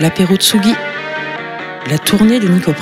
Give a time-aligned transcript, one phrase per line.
[0.00, 0.74] l'apéro Tsugi,
[1.88, 2.72] la tournée de Nico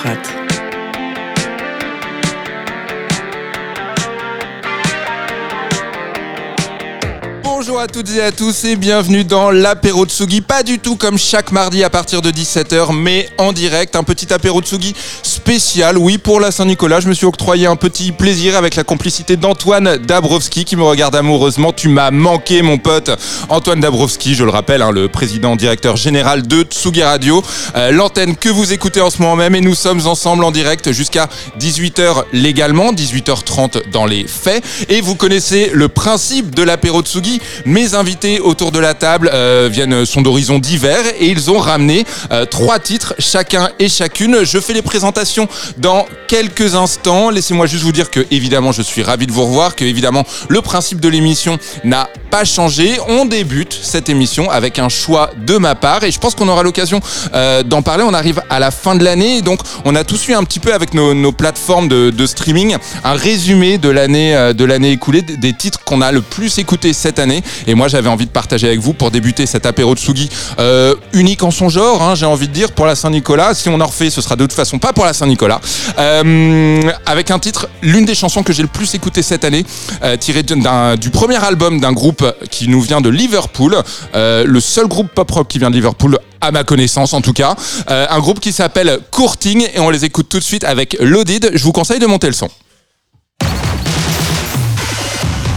[7.64, 10.40] Bonjour à toutes et à tous et bienvenue dans l'apéro Tsugi.
[10.40, 13.94] Pas du tout comme chaque mardi à partir de 17h, mais en direct.
[13.94, 15.96] Un petit apéro Tsugi spécial.
[15.96, 19.96] Oui, pour la Saint-Nicolas, je me suis octroyé un petit plaisir avec la complicité d'Antoine
[19.98, 21.72] Dabrowski qui me regarde amoureusement.
[21.72, 23.12] Tu m'as manqué, mon pote.
[23.48, 27.44] Antoine Dabrowski, je le rappelle, hein, le président directeur général de Tsugi Radio.
[27.76, 30.90] Euh, L'antenne que vous écoutez en ce moment même et nous sommes ensemble en direct
[30.90, 31.28] jusqu'à
[31.60, 34.64] 18h légalement, 18h30 dans les faits.
[34.88, 37.40] Et vous connaissez le principe de l'apéro Tsugi.
[37.64, 42.04] Mes invités autour de la table euh, viennent sont d'horizons divers et ils ont ramené
[42.30, 44.44] euh, trois titres chacun et chacune.
[44.44, 47.30] Je fais les présentations dans quelques instants.
[47.30, 50.60] Laissez-moi juste vous dire que évidemment je suis ravi de vous revoir, que évidemment le
[50.62, 52.98] principe de l'émission n'a pas changé.
[53.08, 56.62] On débute cette émission avec un choix de ma part et je pense qu'on aura
[56.62, 57.00] l'occasion
[57.34, 58.04] euh, d'en parler.
[58.06, 60.72] On arrive à la fin de l'année donc on a tous eu un petit peu
[60.72, 65.22] avec nos, nos plateformes de, de, streaming un résumé de l'année euh, de l'année écoulée
[65.22, 68.66] des titres qu'on a le plus écoutés cette année et moi j'avais envie de partager
[68.66, 72.02] avec vous pour débuter cet apéro de Sugi euh, unique en son genre.
[72.02, 73.54] Hein, J'ai envie de dire pour la Saint-Nicolas.
[73.54, 75.60] Si on en refait, ce sera de toute façon pas pour la Saint-Nicolas.
[75.98, 79.64] Euh, avec un titre, l'une des chansons que j'ai le plus écouté cette année,
[80.02, 83.76] euh, tiré du premier album d'un groupe qui nous vient de Liverpool,
[84.14, 87.54] le seul groupe pop rock qui vient de Liverpool à ma connaissance en tout cas.
[87.88, 91.52] Un groupe qui s'appelle Courting et on les écoute tout de suite avec Loaded.
[91.54, 92.48] Je vous conseille de monter le son.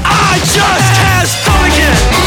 [0.05, 1.05] I just
[1.69, 2.24] can't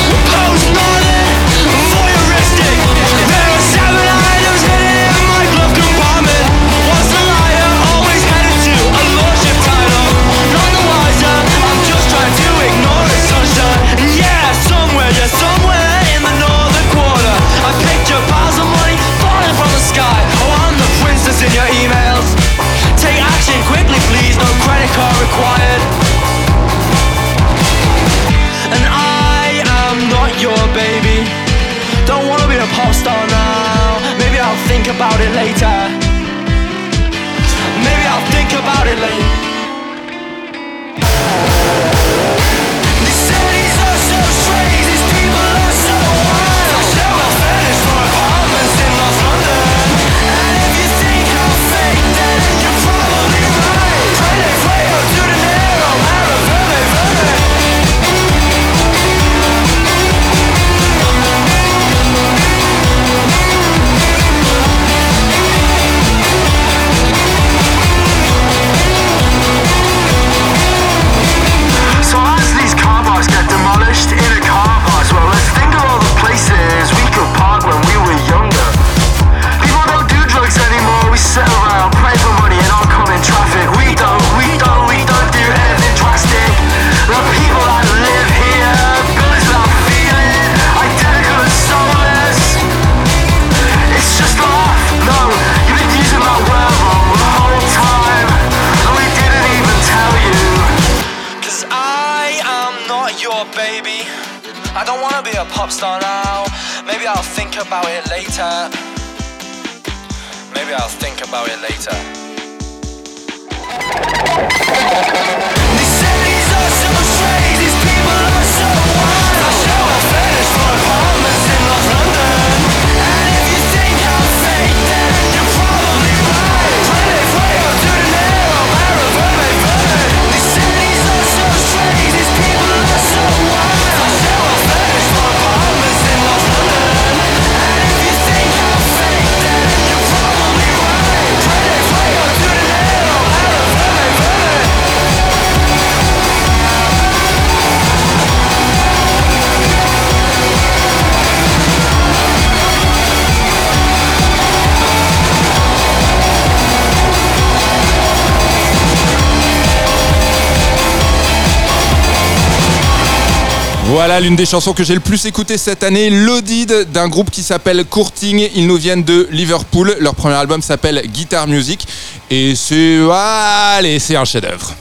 [164.08, 167.42] Voilà l'une des chansons que j'ai le plus écoutées cette année, Loaded d'un groupe qui
[167.42, 168.48] s'appelle Courting.
[168.54, 169.98] Ils nous viennent de Liverpool.
[170.00, 171.86] Leur premier album s'appelle Guitar Music
[172.30, 174.74] et c'est allez, c'est un chef-d'œuvre.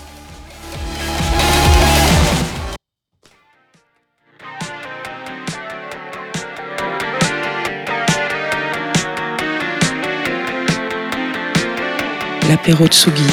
[12.47, 13.27] L'apéro Tsugi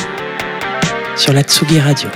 [1.17, 2.08] sur la Tsugi Radio.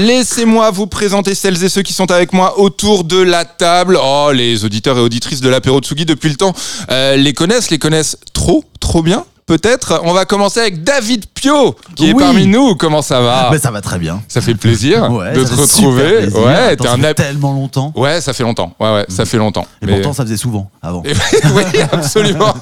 [0.00, 3.98] Laissez-moi vous présenter celles et ceux qui sont avec moi autour de la table.
[4.02, 6.54] Oh, les auditeurs et auditrices de l'apéro Tsugi depuis le temps
[6.90, 9.24] euh, les connaissent, les connaissent trop, trop bien.
[9.46, 10.00] Peut-être.
[10.04, 12.74] On va commencer avec David Pio, qui est parmi nous.
[12.74, 14.20] Comment ça va Mais ça va très bien.
[14.28, 16.18] Ça fait plaisir Ouais, de te retrouver.
[16.18, 16.38] plaisir.
[16.38, 17.92] Ouais, Attends, ça fait tellement longtemps.
[17.96, 18.74] Ouais, ça fait longtemps.
[18.78, 19.66] Ouais, ouais, ça fait longtemps.
[19.80, 21.02] Et Mais- pourtant, ça faisait souvent avant.
[21.04, 21.12] Oui,
[21.92, 22.54] absolument.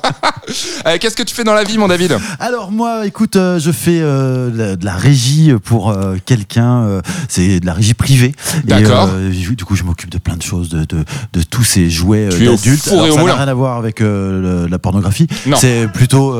[0.86, 2.16] Euh, Qu'est-ce que tu fais dans la vie, mon David?
[2.38, 7.00] Alors moi, écoute, euh, je fais euh, de la- régie pour euh, quelqu'un.
[7.28, 8.32] c'est de la régie privée.
[8.64, 9.08] D'accord.
[9.30, 12.84] du coup, je m'occupe de plein de choses, de, de, de tous ces jouets d'adultes.
[12.84, 15.26] ça n'a rien à voir avec la pornographie.
[15.56, 16.34] C'est plutôt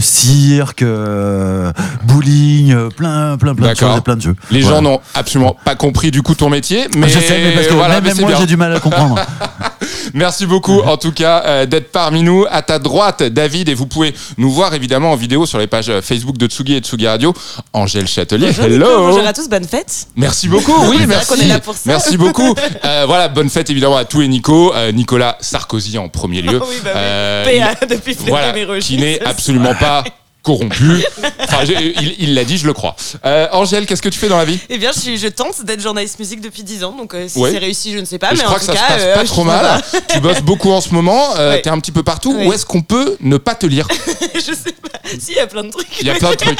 [0.00, 1.72] cirque, euh,
[2.04, 4.36] bowling, euh, plein, plein, plein de choses et plein de jeux.
[4.50, 4.76] Les Voilà.
[4.76, 7.74] gens n'ont absolument pas compris du coup ton métier, mais je sais, mais parce que
[7.74, 9.16] voilà, même, moi, j'ai du mal à comprendre.
[10.14, 12.46] Merci beaucoup en tout cas euh, d'être parmi nous.
[12.50, 15.88] À ta droite, David, et vous pouvez nous voir évidemment en vidéo sur les pages
[15.88, 17.34] euh, Facebook de Tsugi et Tsugi Radio.
[17.72, 19.06] Angèle Châtelier, Bonjour, Nico, hello.
[19.08, 20.06] bonjour à tous, bonne fête.
[20.16, 21.26] Merci beaucoup, oui, merci.
[21.26, 21.80] qu'on est là pour ça.
[21.86, 22.54] Merci beaucoup.
[22.84, 24.74] Euh, voilà, bonne fête évidemment à tous et Nico.
[24.74, 26.60] Euh, Nicolas Sarkozy en premier lieu.
[26.60, 27.00] Oui, bah oui.
[27.00, 30.04] Euh, PA depuis voilà, qui n'est absolument pas
[30.44, 31.04] corrompu.
[31.40, 31.64] Enfin,
[32.18, 32.94] il l'a dit, je le crois.
[33.24, 34.58] Euh, Angèle, qu'est-ce que tu fais dans la vie?
[34.68, 37.50] Eh bien, je, je tente d'être journaliste musique depuis 10 ans, donc euh, si Ouais.
[37.50, 38.28] c'est réussi, je ne sais pas.
[38.30, 39.82] je mais crois en que tout ça cas, se passe euh, pas je trop mal.
[40.08, 41.62] tu bosses beaucoup en ce moment, euh, Ouais.
[41.62, 42.34] t'es un petit peu partout.
[42.34, 42.46] Ouais.
[42.46, 43.88] Où est-ce qu'on peut ne pas te lire?
[44.34, 44.98] Je sais pas.
[45.18, 45.88] Si, il y a plein de trucs.
[46.00, 46.58] Il y a plein de trucs.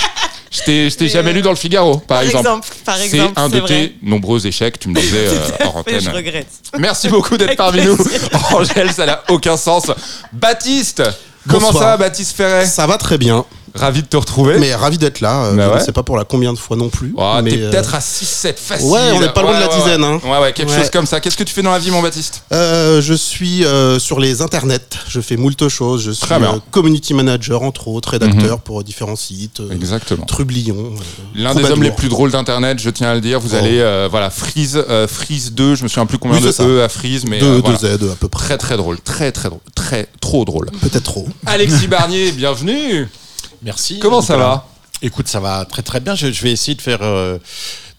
[0.51, 2.39] Je t'ai je t'ai Mais, jamais lu dans le Figaro, par, Par exemple.
[2.47, 3.69] exemple, par C'est exemple, un de c'est vrai.
[3.69, 6.15] tes nombreux échecs, tu me disais euh, hors Mais je antenne.
[6.17, 6.47] regrette.
[6.79, 7.99] Merci beaucoup d'être parmi nous.
[8.53, 9.91] Angèle, ça n'a aucun sens.
[10.33, 11.03] Baptiste
[11.49, 11.83] Comment Bonsoir.
[11.83, 12.65] ça va, Baptiste Ferret?
[12.67, 14.59] Ça va très bien, Ravi de te retrouver.
[14.59, 15.47] mais ravi d'être là.
[15.47, 15.79] euh, Bah je ouais.
[15.81, 17.13] ne sais pas pour la combien de fois non plus.
[17.17, 18.87] Oh, mais, T'es euh, peut-être à 6-7 facile.
[18.89, 20.31] Ouais, on n'est pas loin de la dizaine, Ouais, hein.
[20.31, 21.19] ouais, ouais, quelque chose comme ça.
[21.21, 22.45] Qu'est-ce que tu fais dans la vie, mon Baptiste?
[22.53, 24.79] Euh, je suis euh, sur les internets,
[25.09, 26.03] je fais moult choses.
[26.05, 26.27] Je suis
[26.71, 29.61] community manager, entre autres, rédacteur pour différents sites.
[29.73, 30.25] Exactement.
[30.25, 30.93] Trublion.
[31.35, 33.41] L'un des hommes les plus drôles d'internet, je tiens à le dire.
[33.41, 33.59] Vous Oh.
[33.59, 36.63] allez, voilà, Freeze, Freeze 2, je me souviens plus combien Oui, de ça.
[36.65, 37.79] E à Freeze, mais Deux, euh, deux voilà.
[37.99, 38.45] Z à peu près.
[38.47, 40.71] très très drôle, très très drôle, très trop drôle.
[40.81, 41.27] Peut-être trop.
[41.47, 43.09] Alexis Barnier, bienvenue.
[43.65, 43.99] Merci.
[43.99, 44.67] Comment ça va
[45.03, 46.15] Écoute, ça va très très bien.
[46.15, 47.39] Je, je vais essayer de faire, euh,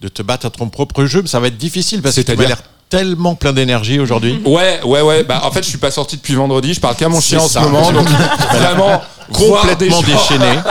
[0.00, 2.26] de te battre à ton propre jeu, mais ça va être difficile parce que tu
[2.26, 4.40] C'est-à-dire l'air tellement plein d'énergie aujourd'hui.
[4.46, 5.22] Ouais, ouais, ouais.
[5.24, 6.74] Bah, en fait, je suis pas sorti depuis vendredi.
[6.74, 8.08] Je parle qu'à mon chien en ce moment, donc
[8.54, 9.02] vraiment
[9.32, 10.58] Complètement déchaîné.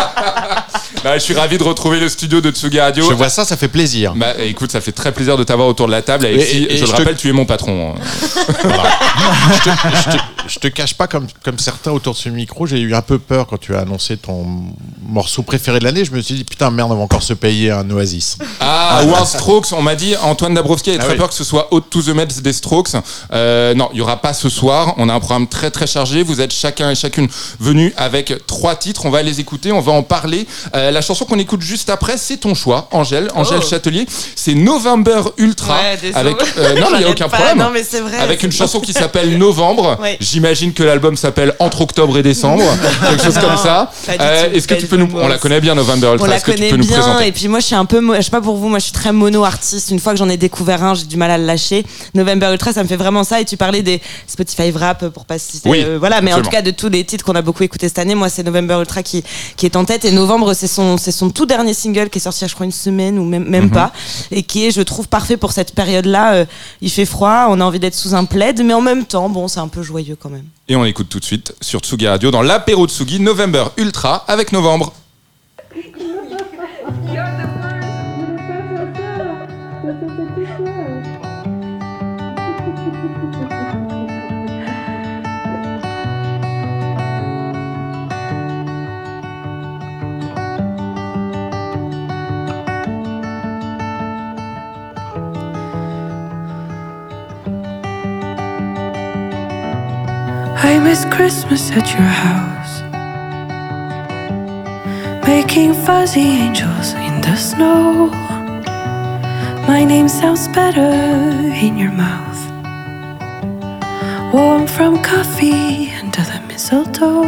[1.03, 3.07] Bah, je suis ravi de retrouver le studio de Tsuga Radio.
[3.07, 4.13] Je vois ça, ça fait plaisir.
[4.15, 6.25] Bah, écoute, ça fait très plaisir de t'avoir autour de la table.
[6.25, 7.93] Alexis, Et- et- et je le je te- rappelle, tu es mon patron.
[7.93, 12.65] je, te, je te- je te cache pas, comme, comme certains autour de ce micro,
[12.67, 14.45] j'ai eu un peu peur quand tu as annoncé ton
[15.07, 16.05] morceau préféré de l'année.
[16.05, 18.37] Je me suis dit, putain, merde, on va encore se payer un Oasis.
[18.59, 19.67] Ah, ou un Strokes.
[19.73, 21.17] On m'a dit, Antoine Dabrowski a Ah très oui.
[21.17, 22.89] peur que ce soit Out to the Mets des Strokes.
[23.33, 24.93] Euh, non, il y aura pas ce soir.
[24.97, 26.23] On a un programme très très chargé.
[26.23, 27.27] Vous êtes chacun et chacune
[27.59, 29.05] venus avec trois titres.
[29.05, 30.47] On va les écouter, on va en parler.
[30.75, 33.67] Euh, la chanson qu'on écoute juste après, c'est ton choix, Angèle, Angèle Oh.
[33.69, 34.05] Châtelier.
[34.35, 35.75] C'est November Ultra.
[35.77, 37.37] Ouais, avec, euh, non, mais il n'y a aucun pas.
[37.37, 37.57] problème.
[37.57, 38.17] Non, mais c'est vrai.
[38.17, 39.97] Avec une chanson qui s'appelle Novembre.
[40.01, 40.17] Ouais.
[40.35, 42.61] J'imagine que l'album s'appelle Entre octobre et décembre.
[43.09, 43.89] quelque chose comme ça.
[44.19, 44.51] Euh.
[44.51, 45.07] Est-ce que tu peux nous.
[45.15, 46.27] On la connaît bien, November On Ultra.
[46.27, 48.21] la que tu connaît nous bien présenter et puis moi je suis un peu je
[48.21, 50.35] sais pas pour vous moi je suis très mono artiste une fois que j'en ai
[50.35, 53.39] découvert un j'ai du mal à le lâcher November Ultra ça me fait vraiment ça
[53.39, 56.49] et tu parlais des Spotify Rap pour pas citer Oui, euh, voilà mais en tout
[56.49, 59.03] cas de tous les titres qu'on a beaucoup écouté cette année moi c'est November Ultra
[59.03, 59.23] qui
[59.55, 62.21] qui est en tête et Novembre c'est son c'est son tout dernier single qui est
[62.21, 63.49] sorti je crois une semaine ou même Mhm.
[63.51, 63.91] même pas
[64.31, 66.45] et qui est je trouve parfait pour cette période là
[66.81, 69.47] il fait froid on a envie d'être sous un plaid mais en même temps bon
[69.47, 72.31] c'est un peu joyeux quand même Et on écoute tout de suite sur Tsugi Radio
[72.31, 74.91] dans l'apéro Tsugi November Ultra avec Novembre.
[100.85, 102.73] Miss Christmas at your house.
[105.25, 108.09] Making fuzzy angels in the snow.
[109.67, 110.93] My name sounds better
[111.65, 112.41] in your mouth.
[114.31, 117.23] Warm from coffee under the mistletoe.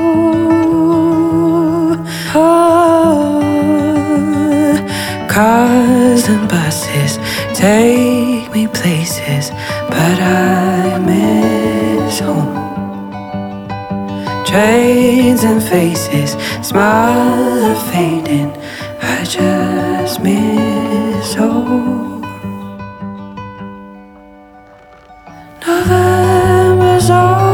[2.36, 3.40] Oh,
[5.28, 7.18] cars and buses
[7.58, 9.50] take me places,
[9.90, 12.67] but I miss home.
[14.48, 16.32] Trains and faces,
[16.66, 18.50] smile are fading.
[19.02, 22.22] I just miss home.
[25.66, 27.47] November's all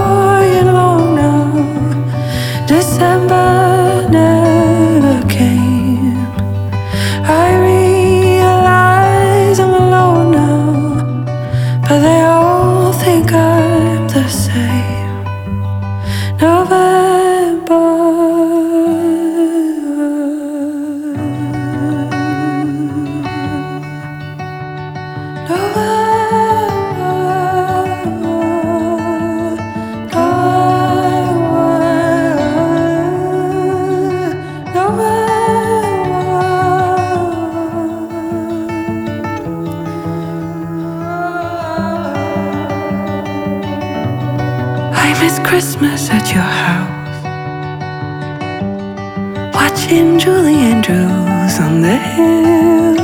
[49.93, 52.97] Watching Julie Andrews on the hill.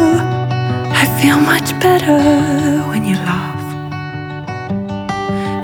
[0.91, 2.17] I feel much better
[2.89, 3.62] when you laugh.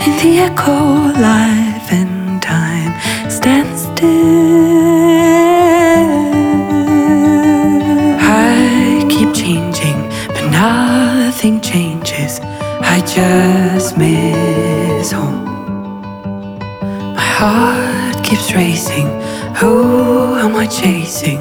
[0.06, 0.78] In the echo,
[1.20, 2.94] life and time
[3.28, 4.06] stand still.
[8.22, 12.40] I keep changing, but nothing changes.
[12.94, 15.44] I just miss home.
[17.16, 19.10] My heart keeps racing.
[19.60, 21.40] Who am I chasing?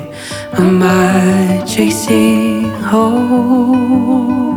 [0.52, 4.53] Am I chasing home?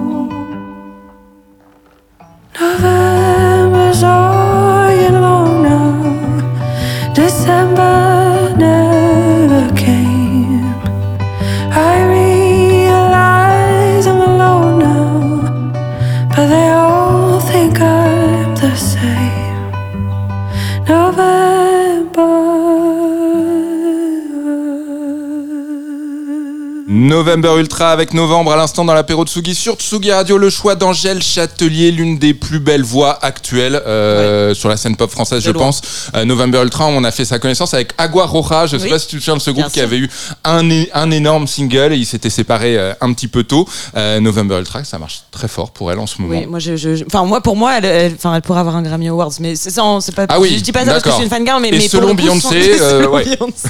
[27.37, 27.59] November.
[27.61, 31.91] Ultra avec Novembre à l'instant dans l'apéro Tsugi sur Tsugi Radio, le choix d'Angèle Châtelier,
[31.91, 35.63] l'une des plus belles voix actuelles euh, sur la scène pop française, je loin.
[35.65, 35.81] pense.
[36.15, 38.65] Euh, November Ultra, on a fait sa connaissance avec Agua Roja.
[38.67, 38.89] Je sais Oui.
[38.89, 39.83] pas si tu te souviens de ce groupe Bien qui sûr.
[39.83, 40.09] avait eu
[40.43, 43.67] un, un énorme single et ils s'étaient séparés euh, un petit peu tôt.
[43.95, 46.39] November Ultra, ça marche très fort pour elle en ce moment.
[46.39, 49.07] Oui, moi, je, enfin, moi, pour moi, elle, elle, enfin, elle pourrait avoir un Grammy
[49.09, 50.25] Awards, mais c'est ça, c'est pas.
[50.29, 51.71] Ah oui, je dis pas ça parce que je suis une fan girl, mais, Et
[51.71, 52.79] mais selon Beyoncé,
[53.11, 53.23] ouais.
[53.25, 53.69] Beyoncé.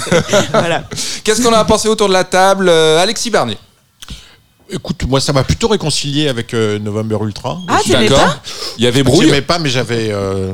[0.51, 0.83] voilà.
[1.23, 3.56] Qu'est-ce qu'on a pensé autour de la table Alexis Barnier.
[4.69, 7.59] Écoute, moi, ça m'a plutôt réconcilié avec euh, November Ultra.
[7.67, 8.41] Ah, tu aimais pas
[8.77, 9.25] Il y avait Je brouille.
[9.27, 10.09] n'aimais pas, mais j'avais.
[10.11, 10.53] euh,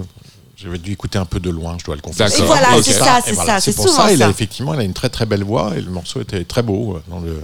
[0.55, 2.39] j'avais dû écouter un peu de loin, je dois le confesser.
[2.39, 2.55] D'accord.
[2.55, 2.83] Et voilà, Ok.
[2.85, 4.13] c'est ça, Et c'est voilà, ça, c'est pour souvent ça.
[4.13, 4.31] Il a ça.
[4.31, 7.01] effectivement, il a une très très belle voix et le morceau était très beau euh,
[7.09, 7.41] dans le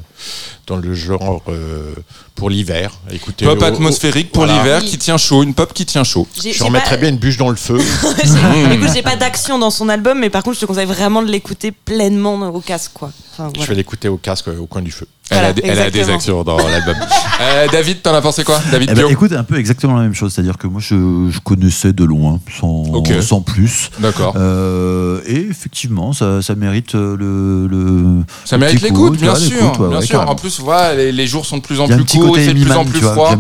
[0.70, 1.94] dans le genre euh,
[2.36, 2.92] pour l'hiver.
[3.12, 4.62] Écoutez, Pop atmosphérique pour voilà.
[4.62, 4.90] l'hiver Oui.
[4.90, 6.28] qui tient chaud, une pop qui tient chaud.
[6.42, 7.80] Je remettrais pas- bien une bûche dans le feu.
[8.24, 11.22] j'ai- Écoute, j'ai pas d'action dans son album, mais par contre, je te conseille vraiment
[11.24, 13.12] de l'écouter pleinement au casque, quoi.
[13.34, 15.08] Enfin, Je vais l'écouter au casque, euh, au coin du feu.
[15.32, 16.16] Elle, a, Voilà, des- elle a des exactement.
[16.18, 16.96] actions dans l'album.
[17.42, 20.16] Euh, David, t'en as pensé quoi David Eh ben, écoute, un peu exactement la même
[20.16, 20.34] chose.
[20.34, 23.92] C'est-à-dire que moi, je, je connaissais de loin, sans, plus.
[24.00, 24.34] D'accord.
[24.38, 27.68] Euh, et effectivement, ça, ça mérite le.
[27.68, 29.80] le Ça mérite l'écoute, bien vois, sûr.
[29.80, 30.28] ouais, bien ouais, sûr.
[30.28, 32.64] En plus, voilà, les, les jours sont de plus en plus courts, il fait de
[32.64, 33.32] plus en plus froid.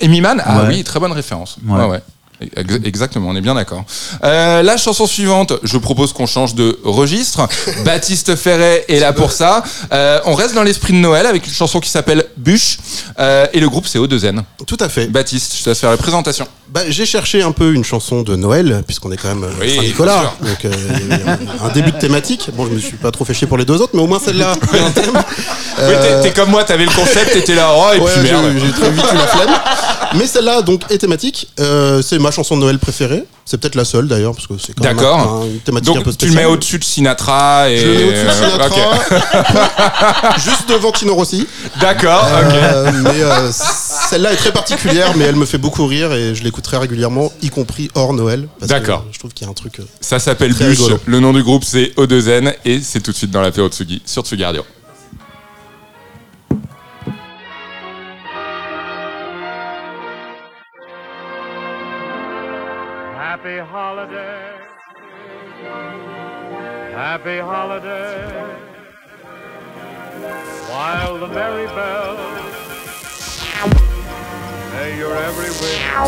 [0.00, 0.68] Emiman Ah Ouais.
[0.68, 1.58] oui, très bonne référence.
[1.66, 2.00] Ouais, Ouais.
[2.84, 3.84] Exactement, on est bien d'accord.
[4.24, 7.46] Euh, la chanson suivante, je propose qu'on change de registre.
[7.84, 9.62] Baptiste Ferret est là pour ça.
[9.92, 12.78] Euh, on reste dans l'esprit de Noël avec une chanson qui s'appelle Bûche.
[13.18, 14.42] Euh, et le groupe, c'est O2N.
[14.66, 15.06] Tout à fait.
[15.06, 16.46] Baptiste, je te laisse faire la présentation.
[16.68, 19.78] Bah, j'ai cherché un peu une chanson de Noël, puisqu'on est quand même Oui,
[20.40, 22.48] bien Donc, un, un début de thématique.
[22.54, 24.18] Bon, je me suis pas trop fait chier pour les deux autres, mais au moins
[24.18, 24.54] celle-là.
[25.78, 28.30] Oui, t'es- comme moi, t'avais le concept, t'étais là, oh, et ouais, puis
[28.60, 29.50] j'ai très vite eu la flemme.
[30.14, 31.48] Mais celle-là, donc, est thématique.
[32.02, 33.24] C'est ma chanson de Noël préférée.
[33.44, 36.04] C'est peut-être la seule d'ailleurs, parce que c'est quand même un- une thématique un peu
[36.10, 36.34] Donc tu le spéciale.
[36.36, 37.78] mets au-dessus de Sinatra et.
[37.78, 41.46] Je le mets au-dessus de Euh, Sinatra, juste devant Tino Rossi.
[41.80, 42.52] D'accord, ok.
[42.54, 46.42] Euh, mais euh, celle-là est très particulière, mais elle me fait beaucoup rire et je
[46.42, 48.48] l'écoute très régulièrement, y compris hors Noël.
[48.62, 49.04] D'accord.
[49.12, 49.80] Je trouve qu'il y a un truc.
[49.80, 50.78] euh, Ça s'appelle Bûche.
[50.78, 50.98] rigolo.
[51.06, 54.22] Le nom du groupe c'est O2N et c'est tout de suite dans l'apéro Tsugi sur
[54.22, 54.62] Tsugi Radio.
[63.42, 64.54] Happy holiday.
[66.92, 68.54] Happy holiday.
[70.70, 72.61] While the merry bells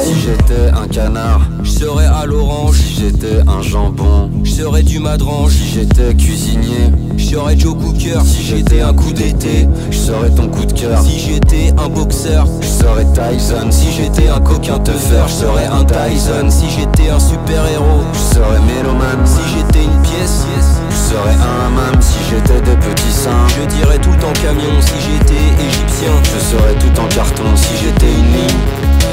[0.03, 2.77] Si j'étais un canard, je serais à l'orange.
[2.77, 5.53] Si j'étais un jambon, je serais du madrange.
[5.53, 8.21] Si j'étais cuisinier, je serais Joe Cooker.
[8.25, 11.01] Si j'étais un coup d'été, je serais ton coup de cœur.
[11.03, 13.71] Si j'étais un boxeur, je serais Tyson.
[13.71, 16.51] Si j'étais un coquin teufeur, je serais un Tyson.
[16.51, 19.25] Si j'étais un super héros, je serais Méloman.
[19.25, 20.84] Si j'étais une pièce, je
[21.15, 21.95] serais un hammam.
[22.01, 24.75] Si j'étais des petits seins, je dirais tout en camion.
[24.81, 27.45] Si j'étais égyptien, je serais tout en carton.
[27.55, 28.63] Si j'étais une ligne,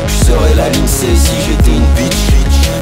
[0.07, 2.21] je serais la C si j'étais une bitch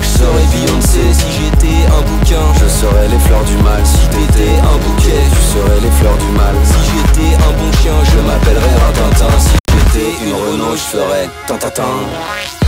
[0.01, 4.57] Je serais Beyoncé si j'étais un bouquin Je serais les fleurs du mal Si t'étais
[4.59, 8.75] un bouquet Je serais les fleurs du mal Si j'étais un bon chien Je m'appellerais
[8.85, 11.83] Rintintin Si j'étais une Renault Je ferais Tintatin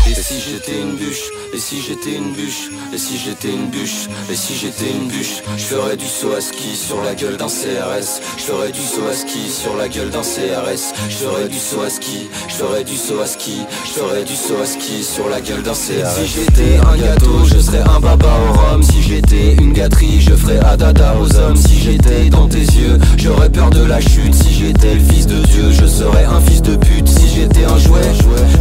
[0.10, 4.08] et si j'étais une bûche, et si j'étais une bûche, et si j'étais une bûche,
[4.32, 7.48] et si j'étais une bûche, je ferais du saut à ski sur la gueule d'un
[7.48, 11.58] CRS, je ferais du saut à ski sur la gueule d'un CRS, je ferais du
[11.58, 15.04] saut à ski, je ferais du saut à ski, je ferais du saut à ski
[15.04, 16.16] sur la gueule d'un CRS.
[16.16, 20.34] Si j'étais un gâteau, je serais un baba au rhum, si j'étais une gâterie, je
[20.34, 24.54] ferais adada aux hommes, si j'étais dans tes yeux, j'aurais peur de la chute, si
[24.54, 28.02] j'étais le fils de Dieu, je serais un fils de pute, si j'étais un jouet,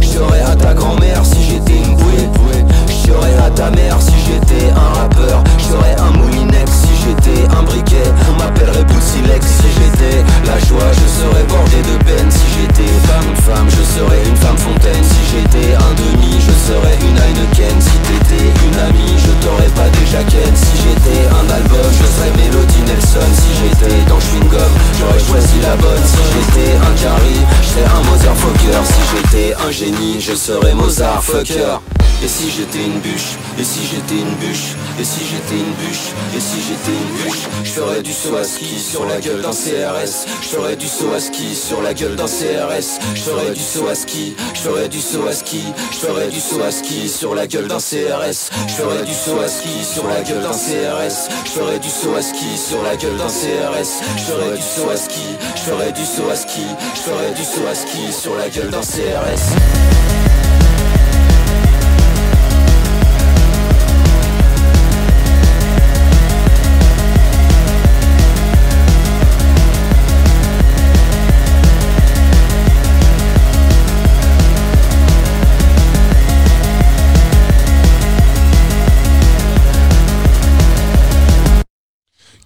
[0.01, 2.29] je serais à ta grand-mère, si j'étais une bouée.
[2.87, 5.43] Je serais à ta mère si j'étais un rappeur.
[5.57, 8.07] Je serais un moulinex j'étais un briquet.
[8.29, 10.91] On m'appellerait Poussilex si j'étais La joie.
[10.93, 12.29] Je serais bordé de peine.
[12.29, 15.03] Si j'étais femme, femme, je serais une femme fontaine.
[15.03, 17.77] Si j'étais un demi je serais une Heineken.
[17.81, 22.31] Si t'étais une amie je t'aurais pas déjà ken Si j'étais un album je serais
[22.37, 23.31] Melody Nelson.
[23.33, 26.05] Si j'étais dans chewing-gum j'aurais choisi la bonne.
[26.05, 30.73] Si j'étais un carry je serais un Mozart Fokker Si j'étais un génie je serais
[30.73, 31.79] Mozart Fucker.
[32.23, 33.33] Et si j'étais une bûche?
[33.57, 34.77] Et si j'étais une bûche?
[34.99, 36.13] Et si j'étais une bûche?
[36.35, 36.90] Et si j'étais
[37.63, 41.13] je ferais du saut à ski sur la gueule d'un CRS, je ferais du saut
[41.13, 44.89] à ski sur la gueule d'un CRS, je ferais du saut à ski, je ferais
[44.89, 48.49] du saut à ski, je ferais du saut à ski sur la gueule d'un CRS,
[48.67, 52.15] je ferais du saut à ski sur la gueule d'un CRS, je ferais du saut
[52.15, 55.91] à ski sur la gueule d'un CRS, je ferais du saut à ski, je ferais
[55.91, 60.30] du saut à ski, je ferais du saut à ski sur la gueule d'un CRS.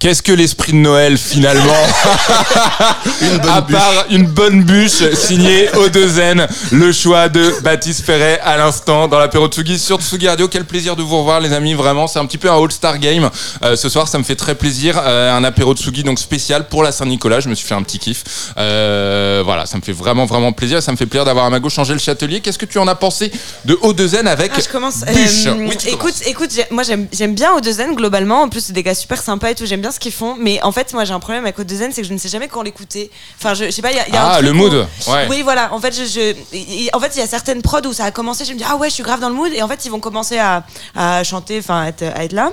[0.06, 1.74] Qu'est-ce que l'esprit de Noël finalement
[3.24, 3.76] Une bonne À bûche.
[3.76, 9.48] part une bonne bûche signée O2N, le choix de Baptiste Ferret à l'instant dans l'apéro
[9.48, 10.48] Tsugi sur Tsugi Radio.
[10.48, 13.32] Quel plaisir de vous revoir les amis, vraiment c'est un petit peu un All-Star Game
[13.64, 15.02] Euh, ce soir, ça me fait très plaisir.
[15.04, 17.98] Euh, un apéro Tsugi donc spécial pour la Saint-Nicolas, je me suis fait un petit
[17.98, 18.24] kiff.
[18.60, 21.60] Euh, voilà, ça me fait vraiment vraiment plaisir, ça me fait plaisir d'avoir à ma
[21.60, 22.42] gauche Angèle Châtelier.
[22.42, 23.32] Qu'est-ce que tu en as pensé
[23.66, 24.98] de O2N avec Ah, je commence.
[24.98, 26.28] bûche Euh, Oui, tu écoute, commences.
[26.28, 28.44] écoute, moi j'aime j'aime bien O2N globalement.
[28.44, 29.66] En plus, c'est des gars super sympas et tout.
[29.66, 30.36] J'aime bien ce qu'ils font.
[30.40, 32.48] Mais en fait, moi j'ai un problème avec O2N, c'est que je ne sais jamais
[32.48, 33.10] quand l'écouter.
[33.40, 34.56] Enfin, je, je sais pas, il y a, y a un Ah, truc le où-
[34.56, 34.74] mood,
[35.08, 35.28] ouais.
[35.30, 35.74] Oui, voilà.
[35.74, 38.12] En fait, je, je- il- en fait, il y a certaines prods où ça a
[38.12, 38.46] commencé.
[38.46, 39.52] Je me dis ah ouais, je suis grave dans le mood.
[39.54, 40.64] Et en fait, ils vont commencer à,
[40.96, 42.52] à chanter, enfin, à être, à être là.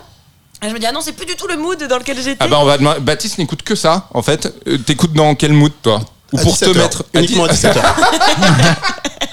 [0.64, 2.36] Et je me dis ah non, c'est plus du tout le mood dans lequel j'étais.
[2.38, 4.46] Ah bah on va demander- Baptiste n'écoute que ça en fait.
[4.68, 6.00] Euh, T'écoutes dans quel mood toi?
[6.32, 6.82] Ou À pour te 17 heures.
[6.84, 7.82] mettre Uniquement à 17h.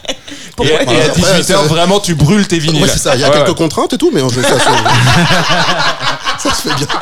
[0.62, 1.40] Et, et à Voilà.
[1.40, 2.84] 18h Après, vraiment tu brûles tes vinyles.
[2.84, 3.16] Ouais, c'est ça.
[3.16, 3.56] Il y a Ouais, quelques ouais.
[3.56, 4.60] contraintes et tout, mais en jeu, ça, se-
[6.50, 6.88] ça se fait bien.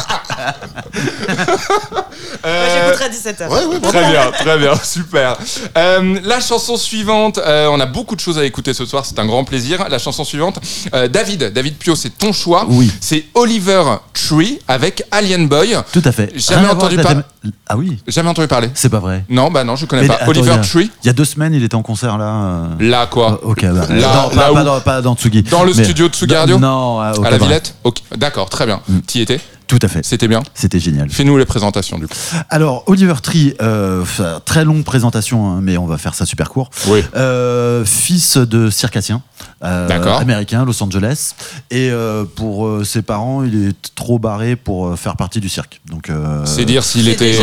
[2.44, 3.50] Ouais, J'écouterai à 17h.
[3.50, 5.38] Ouais, ouais, Très bien, très bien, super.
[5.78, 9.18] Euh, la chanson suivante, euh, on a beaucoup de choses à écouter ce soir, c'est
[9.20, 9.86] un grand plaisir.
[9.90, 10.60] La chanson suivante,
[10.94, 12.66] euh, David, David Pio, c'est ton choix.
[12.70, 12.92] Oui.
[13.02, 15.78] C'est Oliver Tree avec Alien Boy.
[15.92, 16.32] Tout à fait.
[16.38, 18.70] Jamais Rien entendu voir avec la par- thém- Ah oui, Jamais entendu parler.
[18.74, 19.24] c'est pas vrai.
[19.30, 20.16] Non, bah non, je connais Mais pas.
[20.16, 22.26] attends, Oliver a- Tree, Il y a deux semaines, il était en concert là.
[22.26, 23.40] euh, là quoi?
[23.48, 25.42] Ok, bah, Là- dans- là pas, dans, pas dans Tsugi.
[25.44, 27.38] Dans le Mais- studio Radio Non, à, au À la.
[27.38, 28.82] Villette Ok, D'accord, très bien.
[28.90, 29.00] Mm.
[29.08, 30.06] T'y étais Tout à fait.
[30.06, 31.10] C'était bien C'était génial.
[31.10, 32.14] Fais-nous les présentations du coup.
[32.50, 34.04] Alors, Oliver Tree, euh,
[34.46, 36.70] très longue présentation, hein, mais on va faire ça super court.
[36.88, 37.04] Oui.
[37.16, 39.22] Euh, fils de circassien,
[39.64, 40.20] euh, D'accord.
[40.20, 41.34] américain, Los Angeles.
[41.70, 45.50] Et euh, pour euh, ses parents, il est trop barré pour euh, faire partie du
[45.50, 45.82] cirque.
[45.90, 47.34] Donc, euh, C'est dire s'il était.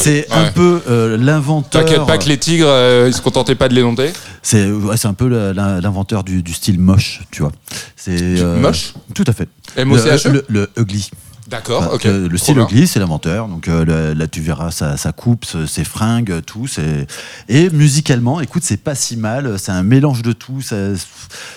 [0.00, 0.26] c'est Ouais.
[0.30, 1.84] un peu euh, l'inventeur.
[1.84, 4.12] T'inquiète pas que les tigres, euh, ils se contentaient pas de les dompter.
[4.42, 7.52] C'est ouais, un peu l'inventeur du, du style moche, tu vois.
[7.96, 9.48] C'est euh, moche Tout à fait.
[9.76, 11.10] M-O-C-H-E Le, le, le ugly.
[11.48, 12.04] D'accord, Enfin, ok.
[12.04, 13.46] le, le style ugly, c'est l'inventeur.
[13.48, 16.66] Donc euh, le- là, tu verras sa, sa coupe, ses fringues, tout.
[16.66, 17.06] c'est-
[17.48, 19.58] Et musicalement, écoute, c'est pas si mal.
[19.58, 20.62] C'est un mélange de tout.
[20.62, 20.76] Ça,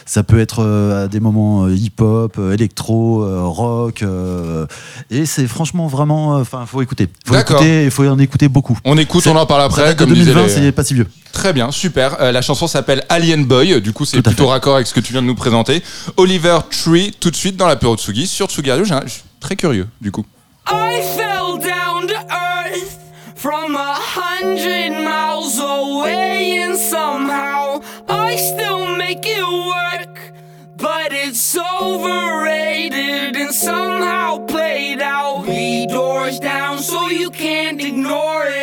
[0.06, 4.02] ça peut être euh, à des moments euh, hip-hop, euh, électro, euh, rock.
[4.04, 4.66] euh,
[5.12, 6.36] et c'est franchement vraiment.
[6.36, 7.08] Enfin, faut écouter.
[7.26, 7.58] Faut D'accord.
[7.62, 7.86] écouter.
[7.86, 8.78] Il faut en écouter beaucoup.
[8.84, 9.96] On écoute, on en parle après.
[9.96, 11.08] Comme disaient 2020, les- c'est pas si vieux.
[11.32, 12.18] Très bien, super.
[12.22, 13.82] Euh, la chanson s'appelle Alien Boy.
[13.82, 14.50] Du coup, c'est plutôt fait.
[14.52, 15.84] raccord avec ce que tu viens de nous présenter.
[16.18, 18.86] Oliver Tree, tout de suite dans l'apéro Tsugi sur Tsugi Radio.
[18.86, 20.26] Je suis très curieux, du coup.
[20.68, 23.00] I fell down to earth
[23.36, 30.34] from a hundred miles away, and somehow I still make it work.
[30.78, 35.46] But it's overrated and somehow played out.
[35.46, 38.55] Three doors down, so you can't ignore it.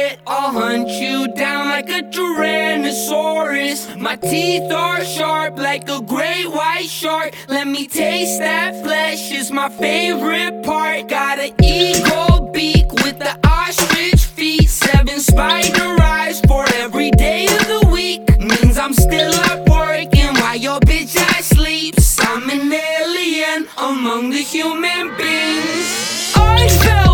[0.45, 3.97] I'll hunt you down like a Tyrannosaurus.
[3.97, 7.33] My teeth are sharp like a great white shark.
[7.47, 11.09] Let me taste that flesh, is my favorite part.
[11.09, 14.69] Got an eagle beak with the ostrich feet.
[14.69, 18.23] Seven spider eyes for every day of the week.
[18.41, 22.19] Means I'm still up working while your bitch ass sleeps.
[22.19, 26.33] I'm an alien among the human beings.
[26.35, 27.12] I fell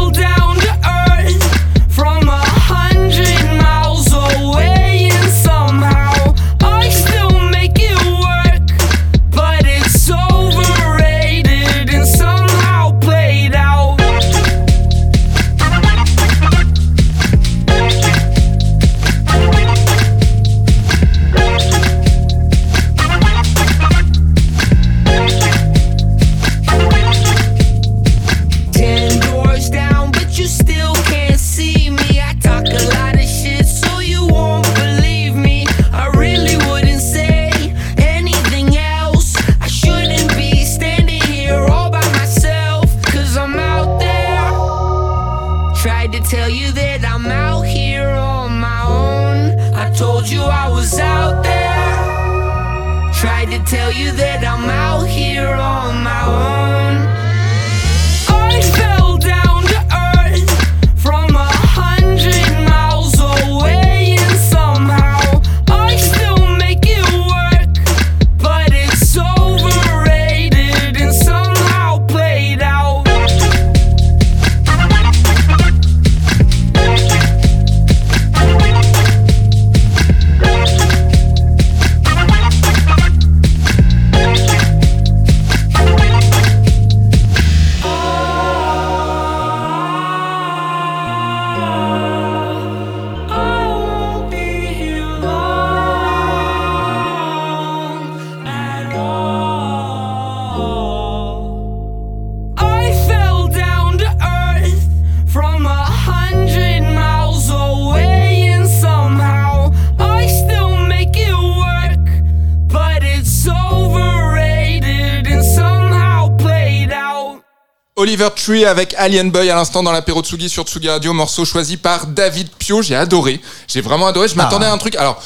[118.48, 122.06] Tree avec Alien Boy à l'instant dans l'apéro Tsugi sur Tsugi Radio, morceau choisi par
[122.06, 122.80] David Pio.
[122.80, 123.42] J'ai adoré.
[123.66, 124.26] J'ai vraiment adoré.
[124.26, 124.96] Je m'attendais à un truc.
[124.96, 125.22] Alors,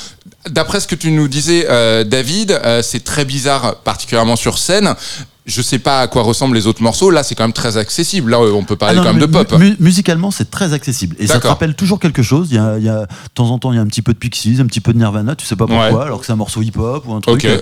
[0.51, 4.97] d'après ce que tu nous disais, euh, David, euh, c'est très bizarre, particulièrement sur scène.
[5.45, 7.11] Je sais pas à quoi ressemblent les autres morceaux.
[7.11, 8.31] Là, c'est quand même très accessible.
[8.31, 9.59] Là, on peut parler Ah non, quand même de pop.
[9.59, 11.17] mu- musicalement, c'est très accessible.
[11.19, 12.49] Et ça te rappelle toujours quelque chose.
[12.51, 14.03] Il y a, il y a- de temps en temps, il y a un petit
[14.03, 16.03] peu de Pixies, un petit peu de Nirvana, tu sais pas pourquoi, Ouais.
[16.05, 17.45] alors que c'est un morceau hip-hop ou un truc.
[17.45, 17.59] Euh,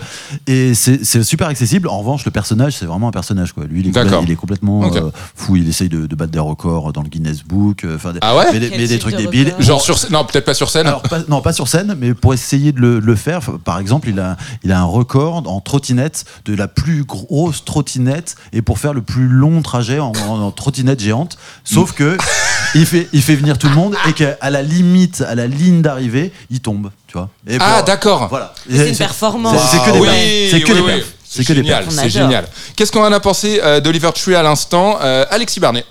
[0.46, 1.88] Et c'est super accessible.
[1.88, 3.52] En revanche, le personnage, c'est vraiment un personnage.
[3.52, 3.64] Quoi.
[3.64, 4.22] Lui, il est, D'accord.
[4.24, 5.56] il est complètement euh, fou.
[5.56, 7.84] Il essaye de, de battre des records dans le Guinness Book.
[7.84, 8.44] euh, des- Ah ouais?
[8.52, 9.48] Mais, des- mais trucs de débiles.
[9.48, 9.62] record?
[9.62, 10.86] Genre sur scène- non, peut-être pas sur scène.
[10.86, 14.18] Alors, pas- non, pas sur scène, mais pour essayer de le, faire, par exemple, il
[14.20, 18.92] a, il a un record en trottinette de la plus grosse trottinette et pour faire
[18.92, 21.38] le plus long trajet en, en- en trottinette géante.
[21.62, 22.16] Sauf que
[22.74, 25.80] il fait, il fait venir tout le monde et qu'à la limite, à la ligne
[25.82, 27.28] d'arrivée, il tombe, tu vois.
[27.48, 28.26] Et ah, pour- d'accord.
[28.28, 28.52] Voilà.
[28.68, 29.56] C'est une performance.
[29.70, 30.50] C'est c'est que Ah, des oui, perfs.
[30.50, 31.04] C'est que oui, des oui.
[31.24, 32.48] C'est C'est que des génial, c'est génial.
[32.74, 35.84] Qu'est-ce qu'on en a pensé euh, d'Oliver Tree à l'instant Euh, Alexis Barnet.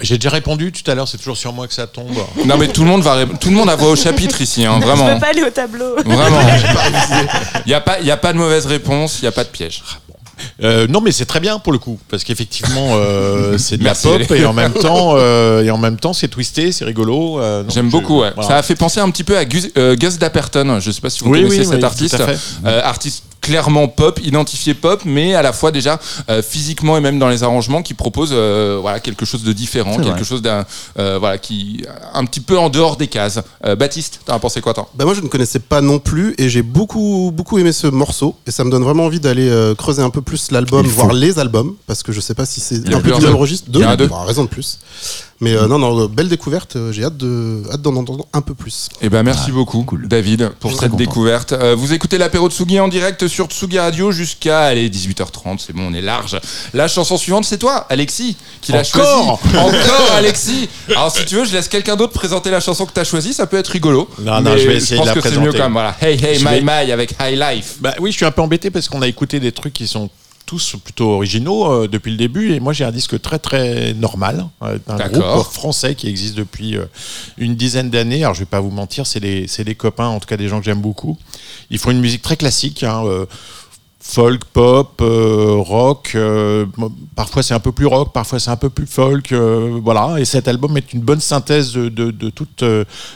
[0.00, 2.16] J'ai déjà répondu tout à l'heure, c'est toujours sur moi que ça tombe.
[2.46, 4.64] Non mais tout le monde va ré- tout le monde a voix au chapitre ici
[4.64, 5.12] hein, Je vraiment.
[5.14, 5.94] peux pas aller au tableau.
[6.04, 6.40] Vraiment.
[7.66, 9.44] Il y a pas il y a pas de mauvaise réponse, il y a pas
[9.44, 9.82] de piège.
[10.62, 13.90] Euh, non, mais c'est très bien pour le coup, parce qu'effectivement, euh, c'est de la
[13.90, 14.32] Merci, pop Alex.
[14.32, 17.40] et en même temps, euh, et en même temps, c'est twisté, c'est rigolo.
[17.68, 18.30] J'aime je- beaucoup ouais.
[18.34, 18.48] voilà.
[18.48, 21.10] Ça a fait penser un petit peu à Gus, euh, Gus Dapperton, je sais pas
[21.10, 22.16] si vous Oui, connaissez oui, cet oui, artiste.
[22.16, 22.38] tout à fait.
[22.66, 26.00] Euh, artiste clairement pop, identifié pop, mais à la fois déjà
[26.30, 29.96] euh, physiquement et même dans les arrangements qui propose euh, voilà quelque chose de différent,
[29.96, 30.24] quelque vrai.
[30.24, 30.64] chose d'un
[30.98, 33.40] euh, voilà qui un petit peu en dehors des cases.
[33.66, 34.88] Euh, Baptiste, t'en as pensé quoi toi?
[34.94, 38.36] Bah moi je ne connaissais pas non plus et j'ai beaucoup beaucoup aimé ce morceau
[38.46, 41.38] et ça me donne vraiment envie d'aller euh, creuser un peu plus l'album, voir les
[41.38, 43.18] albums parce que je sais pas si c'est un a peu deux.
[43.18, 43.66] du même registre.
[43.74, 44.06] Il y en a deux.
[44.06, 44.78] Bon, raison de plus.
[45.42, 48.54] Mais euh, non non belle découverte, euh, j'ai hâte de hâte d'en entendre un peu
[48.54, 48.88] plus.
[49.00, 50.06] Eh ben merci beaucoup cool.
[50.06, 51.50] David pour cette découverte.
[51.52, 55.72] Euh, vous écoutez l'apéro de Tsugi en direct sur Tsugi Radio jusqu'à allez 18h30, c'est
[55.74, 56.38] bon, on est large.
[56.74, 59.10] La chanson suivante, c'est toi, Alexis, qui l'a choisi.
[59.10, 60.68] Encore Encore Alexis.
[60.90, 63.32] Alors si tu veux, je laisse quelqu'un d'autre présenter la chanson que tu as choisie,
[63.32, 64.08] ça peut être rigolo.
[64.20, 65.58] Non, non, je vais essayer pense de la que c'est mieux présenter.
[65.58, 65.72] quand même.
[65.72, 65.96] Voilà.
[66.00, 67.78] Hey hey Je my vais- my avec High Life.
[67.80, 70.08] Bah oui, je suis un peu embêté parce qu'on a écouté des trucs qui sont
[70.52, 72.52] tous plutôt originaux euh, depuis le début.
[72.52, 75.36] Et moi j'ai un disque très très normal euh, d'un D'accord.
[75.36, 76.84] groupe français qui existe depuis euh,
[77.38, 78.22] une dizaine d'années.
[78.22, 80.58] Alors je vais pas vous mentir c'est des, des copains en tout cas des gens
[80.58, 81.16] que j'aime beaucoup.
[81.70, 83.02] Ils font une musique très classique hein,
[84.02, 86.66] folk pop euh, rock euh,
[87.14, 90.18] parfois c'est un peu plus rock parfois c'est un peu plus folk euh, voilà.
[90.18, 92.48] Et cet album est une bonne synthèse de, de, de tout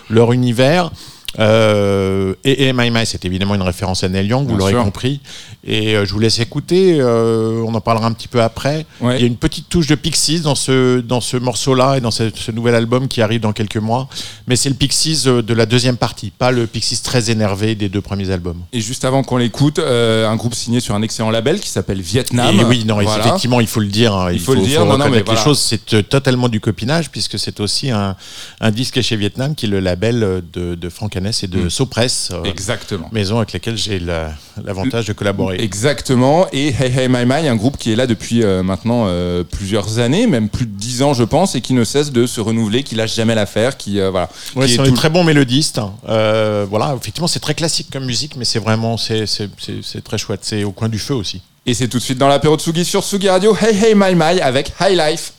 [0.08, 0.90] leur univers
[1.38, 5.20] euh, et, et My My, c'est évidemment une référence à Neil Young, vous l'aurez compris.
[5.68, 8.86] Et euh, je vous laisse écouter, euh, on en parlera un petit peu après.
[9.00, 9.16] Ouais.
[9.16, 12.10] Il y a une petite touche de Pixies dans ce, dans ce morceau-là et dans
[12.12, 14.08] ce, ce nouvel album qui arrive dans quelques mois.
[14.46, 18.00] Mais c'est le Pixies de la deuxième partie, pas le Pixies très énervé des deux
[18.00, 18.60] premiers albums.
[18.72, 22.60] Et juste avant qu'on l'écoute, un groupe signé sur un excellent label qui s'appelle Vietnam.
[22.60, 23.24] Et oui, non, Voilà.
[23.26, 24.14] effectivement, il faut le dire.
[24.14, 25.40] hein, Il faut le dire, non, non, mais voilà.
[25.40, 25.58] les choses.
[25.60, 28.14] C'est totalement du copinage, puisque c'est aussi un,
[28.60, 31.70] un disque chez Vietnam, qui est le label de, de Franck Hannes et de Mm.
[31.70, 33.08] Sopress, euh, Exactement.
[33.12, 34.32] maison avec laquelle j'ai la-
[34.64, 35.56] l'avantage de collaborer.
[35.60, 36.46] Exactement.
[36.52, 39.98] Et Hey Hey My My, un groupe qui est là depuis euh, maintenant euh, plusieurs
[39.98, 42.82] années, même plus de dix ans, je pense, et qui ne cesse de se renouveler,
[42.82, 44.28] qui lâche jamais l'affaire, qui voilà.
[44.54, 45.78] Ouais, c'est tout- très bons mélodistes.
[45.78, 45.92] hein.
[46.70, 49.26] Voilà, effectivement, c'est très classique comme musique, mais c'est vraiment, c'est
[50.04, 50.40] très chouette.
[50.42, 51.40] C'est au coin du feu aussi.
[51.66, 53.56] Et c'est tout de suite dans l'apéro de Sugi sur Sugi Radio.
[53.60, 55.32] Hey Hey My My avec High Life.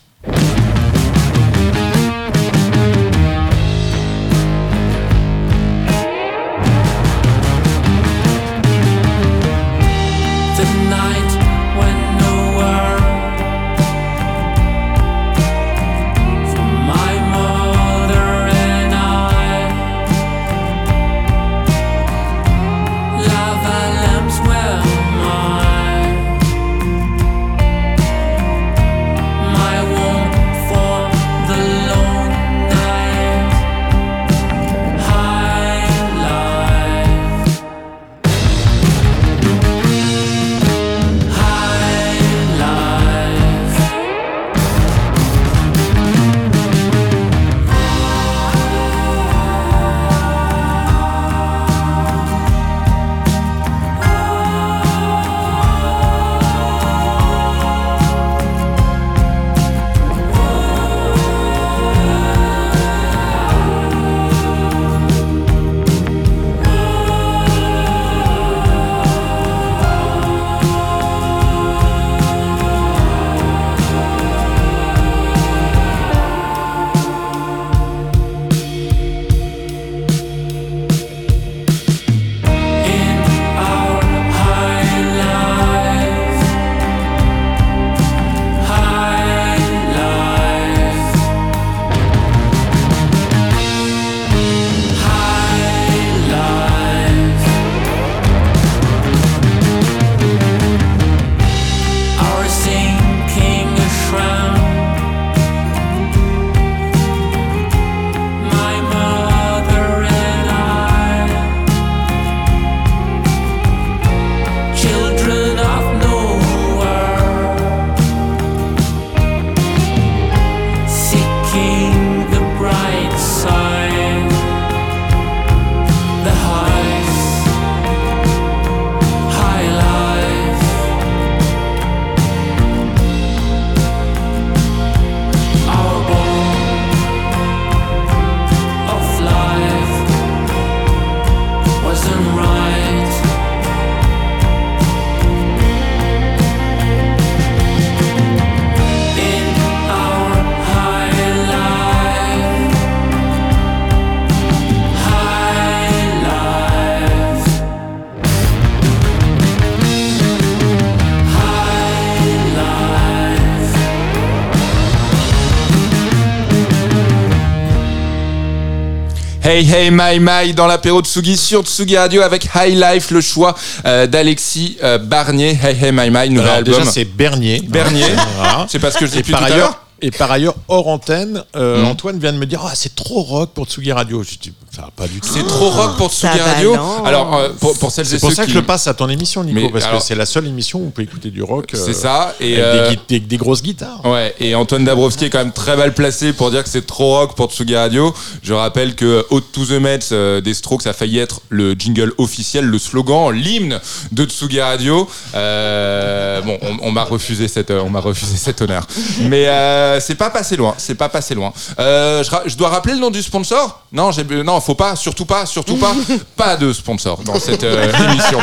[169.58, 173.56] Hey Hey My My dans l'apéro Tsugi sur Tsugi Radio avec High Life, le choix
[173.88, 175.58] euh, d'Alexis euh, Barnier.
[175.60, 176.74] Hey Hey My My, nouvel Alors, album.
[176.80, 177.62] déjà, c'est Bernier.
[177.68, 178.06] Bernier.
[178.68, 181.44] C'est parce que je dis Et depuis par tout ailleurs, et par ailleurs, hors antenne,
[181.56, 181.86] euh, Mhm.
[181.88, 184.22] Antoine vient de me dire Ah, c'est trop rock pour Tsugi Radio.
[184.22, 184.54] Je dis
[184.98, 185.30] pas du tout.
[185.32, 186.74] C'est trop rock pour ça Tsugi Radio.
[187.06, 188.88] Alors, euh, pour, pour celles et C'est pour ceux ça que qui- je le passe
[188.88, 191.04] à ton émission, Nico, Mais parce alors- que c'est la seule émission où on peut
[191.04, 191.72] écouter du rock.
[191.76, 192.34] euh, C'est ça.
[192.40, 194.02] Et, avec euh, des, gui- des- des grosses guitares.
[194.06, 197.20] Ouais, et Antoine Dabrowski est quand même très mal placé pour dire que c'est trop
[197.20, 198.14] rock pour Tsugi Radio.
[198.42, 202.14] Je rappelle que Out to the Mets euh, des Strokes a failli être le jingle
[202.18, 203.80] officiel, le slogan, l'hymne
[204.12, 205.08] de Tsugi Radio.
[205.36, 208.86] Euh, bon, on, on m'a refusé cette, euh, on m'a refusé cet honneur.
[209.22, 211.54] Mais euh, c'est pas passé loin, c'est pas passé loin.
[211.80, 213.82] Euh, je, ra- je dois rappeler le nom du sponsor?
[213.92, 215.94] Non, j'ai, non, faut pas, surtout pas, surtout pas,
[216.36, 218.40] pas de sponsor dans cette euh, émission.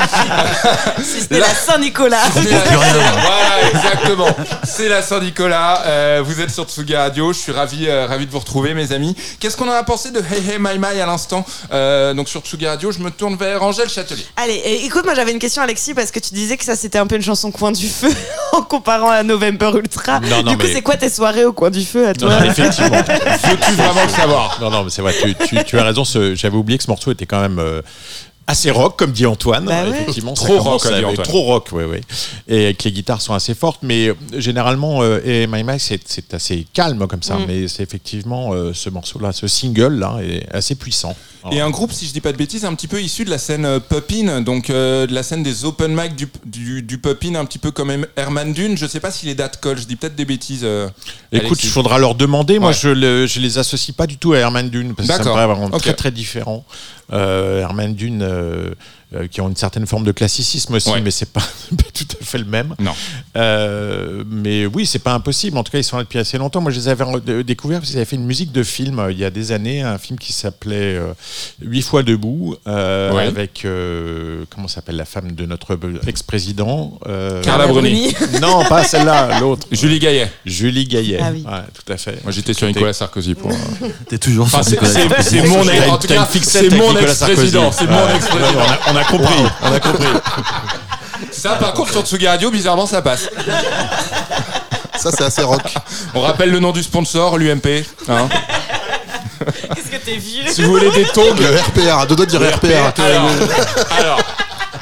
[1.03, 2.19] Si c'était la Saint-Nicolas.
[2.35, 4.37] Voilà, exactement.
[4.65, 5.83] C'est la Saint-Nicolas.
[5.87, 7.33] Euh, vous êtes sur Tsuga Radio.
[7.33, 9.17] Je suis ravi, euh, ravi de vous retrouver, mes amis.
[9.41, 12.41] Qu'est-ce qu'on en a pensé de Hey Hey My My à l'instant Euh, Donc sur
[12.43, 14.27] Tsuga Radio, je me tourne vers Angèle Châtelier.
[14.37, 17.07] Allez, écoute, moi j'avais une question, Alexis, parce que tu disais que ça c'était un
[17.07, 18.13] peu une chanson coin du feu
[18.53, 20.21] en comparant à November Ultra.
[20.21, 22.15] Non, non, du coup, mais- c'est quoi tes soirées au coin du feu à Non,
[22.29, 22.97] toi non, effectivement.
[23.03, 24.59] Veux-tu vraiment le savoir?
[24.61, 26.05] Non, non, mais c'est vrai, tu, tu- tu as raison.
[26.05, 27.83] ce- J'avais oublié que ce morceau était quand même euh,
[28.47, 29.65] assez rock, comme dit Antoine.
[29.65, 29.91] Bah ouais.
[29.91, 30.83] Effectivement, Trop rock.
[31.23, 31.99] Trop rock, oui, oui.
[32.49, 36.01] Et que les guitares sont assez fortes, mais euh, généralement, euh, et My My, c'est
[36.07, 37.37] c'est assez calme comme ça.
[37.37, 37.45] Mm.
[37.47, 41.17] Mais c'est effectivement euh, ce morceau-là, ce single-là, est assez puissant.
[41.53, 43.39] Et un groupe, si je dis pas de bêtises, un petit peu issu de la
[43.39, 46.29] scène euh, pop-in, donc euh, de la scène des open mic du,
[46.83, 47.01] du,
[47.37, 48.77] un petit peu comme Herman Dune.
[48.79, 50.63] Je sais pas si les dates collent, je dis peut-être des bêtises.
[50.65, 50.89] euh,
[51.33, 52.59] Écoute, il faudra leur demander.
[52.59, 52.75] Moi, Ouais.
[52.75, 55.25] je, le- je les associe pas du tout à Herman Dune parce que ça me
[55.25, 56.65] paraît vraiment très très différent.
[57.13, 58.23] Euh, Herman Dune,
[59.15, 61.01] euh, qui ont une certaine forme de classicisme aussi, Ouais.
[61.01, 61.41] mais c'est pas,
[61.77, 62.75] pas tout à fait le même.
[62.79, 62.93] Non.
[63.37, 65.59] Euh, mais oui, c'est pas impossible.
[65.59, 66.61] En tout cas, ils sont là depuis assez longtemps.
[66.61, 67.05] Moi, je les avais
[67.45, 69.83] découverts parce qu'ils avaient fait une musique de film euh, il y a des années,
[69.83, 71.13] un film qui s'appelait euh,
[71.63, 73.27] Huit fois debout, euh, Ouais.
[73.27, 78.15] avec euh, comment s'appelle la femme de notre ex-président euh, Carla Bruni.
[78.41, 79.67] Non, pas celle-là, l'autre.
[79.71, 80.31] Julie Gaillet.
[80.45, 81.19] Julie Gaillet.
[81.23, 81.45] Ah oui.
[81.47, 82.23] Ouais, tout à fait.
[82.25, 83.51] Moi j'étais sur Nicolas Sarkozy pour.
[83.51, 83.55] euh,
[84.09, 85.31] T'es toujours Enfin, sur c'est Nicolas Sarkozy.
[86.43, 87.71] c'est mon ex-président.
[87.73, 88.61] C'est mon ex-président.
[88.89, 89.45] on, a, on a compris.
[89.63, 90.07] On a compris.
[91.31, 93.29] Ça, par contre, sur Tsugi Radio, bizarrement, ça passe.
[94.97, 95.63] Ça, c'est assez rock.
[96.15, 97.85] On rappelle le nom du sponsor, l'UMP.
[98.09, 98.29] hein.
[99.75, 101.35] Qu'est-ce que t'es vieux si vous voulez des tongs.
[101.39, 103.01] Le RPR, à deux doigts de dire RPR.
[103.03, 103.31] Alors,
[103.99, 104.21] alors,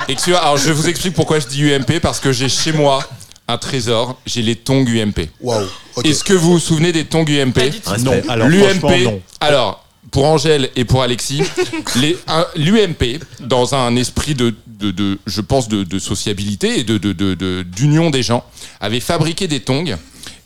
[0.08, 3.02] excusez-moi, alors, je vous explique pourquoi je dis UMP parce que j'ai chez moi
[3.48, 4.16] un trésor.
[4.26, 5.28] J'ai les tongs UMP.
[5.40, 5.66] Waouh.
[5.96, 6.06] ok.
[6.06, 7.80] Est-ce que vous vous souvenez des tongs UMP Respect.
[8.02, 9.04] Non, alors franchement, L'UMP.
[9.04, 9.20] non.
[9.40, 9.81] Alors,
[10.12, 11.42] pour Angèle et pour Alexis,
[12.56, 17.12] l'UMP, dans un esprit de, de, de- je pense, de, de sociabilité et de, de-
[17.12, 18.44] de- de- d'union des gens,
[18.80, 19.96] avait fabriqué des tongs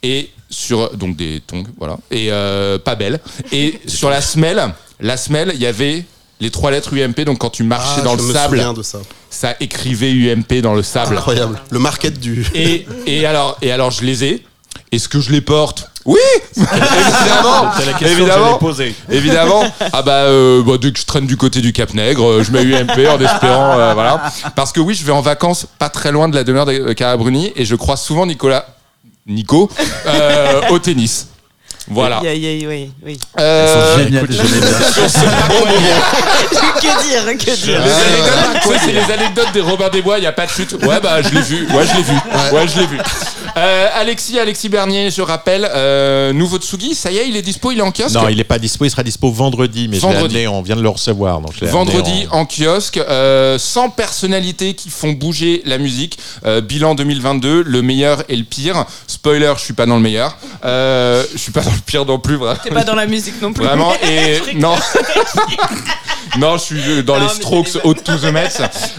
[0.02, 3.20] et sur donc des tongs, voilà, et euh, pas belles.
[3.52, 6.05] Et sur la semelle, la semelle, il y avait
[6.40, 7.20] les trois lettres UMP.
[7.24, 8.98] Donc quand tu marchais Ah, dans je le me sable, ça.
[9.31, 11.16] ça écrivait UMP dans le sable.
[11.16, 11.61] Incroyable.
[11.70, 12.46] Le market du.
[12.55, 14.44] Et, et alors, et alors, je les ai.
[14.92, 15.90] Est-ce que je les porte?
[16.06, 16.18] Oui
[16.56, 18.94] Évidemment C'est la question Évidemment que j'allais poser.
[19.10, 22.42] Évidemment Ah bah, euh, bah, dès que je traîne du côté du Cap Nègre, euh,
[22.44, 24.22] je mets UMP en espérant, euh, voilà.
[24.54, 26.94] Parce que oui, je vais en vacances pas très loin de la demeure de euh,
[26.94, 28.66] Carabruni et je croise souvent Nicolas...
[29.28, 29.68] Nico
[30.06, 31.26] euh, au tennis.
[31.88, 32.18] Voilà.
[32.18, 33.20] Aïe, aïe, aïe, oui, oui.
[33.40, 34.92] Euh, Génial, je l'aime bien.
[34.92, 36.74] sur ce bon moment.
[36.80, 40.22] que dire, que dire Les anecdotes, ça, c'est les anecdotes des Robin des Bois, il
[40.22, 40.72] n'y a pas de chute.
[40.84, 41.66] Ouais, bah, je l'ai vu.
[41.72, 42.14] Ouais, je l'ai vu.
[42.52, 42.98] Ouais, je l'ai vu.
[43.56, 47.72] Euh, Alexis, Alexis Bernier, je rappelle, euh, nouveau Tsugi, ça y est, il est dispo,
[47.72, 48.84] il est en kiosque Non, il n'est pas dispo.
[48.84, 50.36] Il sera dispo vendredi, mais je Vendredi.
[50.36, 51.40] amené, on vient de le recevoir.
[51.40, 56.18] Donc je Vendredi en- en, kiosque, euh, 100 personnalités qui font bouger la musique.
[56.44, 58.84] Euh, bilan 2022, le meilleur et le pire.
[59.06, 60.36] Spoiler, je suis pas dans le meilleur.
[60.64, 62.60] Euh, je suis pas dans le pire non plus, vraiment.
[62.62, 63.64] T'es pas dans la musique non plus.
[63.64, 64.74] Vraiment, et Je non.
[66.38, 68.48] non, je suis euh, dans Non, les Strokes, Out to the Mets.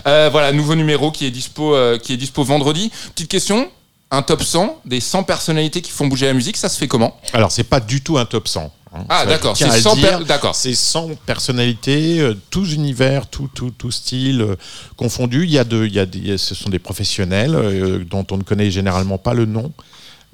[0.08, 2.92] Euh, voilà, nouveau numéro qui est dispo, euh, qui est dispo vendredi.
[3.14, 3.70] Petite question.
[4.10, 7.20] Un top 100 des 100 personnalités qui font bouger la musique, ça se fait comment
[7.34, 8.72] Alors, c'est pas du tout un top 100.
[8.96, 9.06] hein.
[9.10, 10.18] Ah, Ça, je d'accord, tiens c'est à le 100 dire.
[10.20, 10.56] per- d'accord.
[10.56, 14.56] C'est 100 personnalités, euh, tous univers, tout, tout, tout style euh,
[14.96, 15.44] confondu.
[15.44, 18.38] Il y a de, il y a des- ce sont des professionnels euh, dont on
[18.38, 19.74] ne connaît généralement pas le nom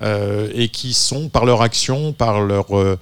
[0.04, 3.00] euh, et qui sont, par leur action, par leur, euh,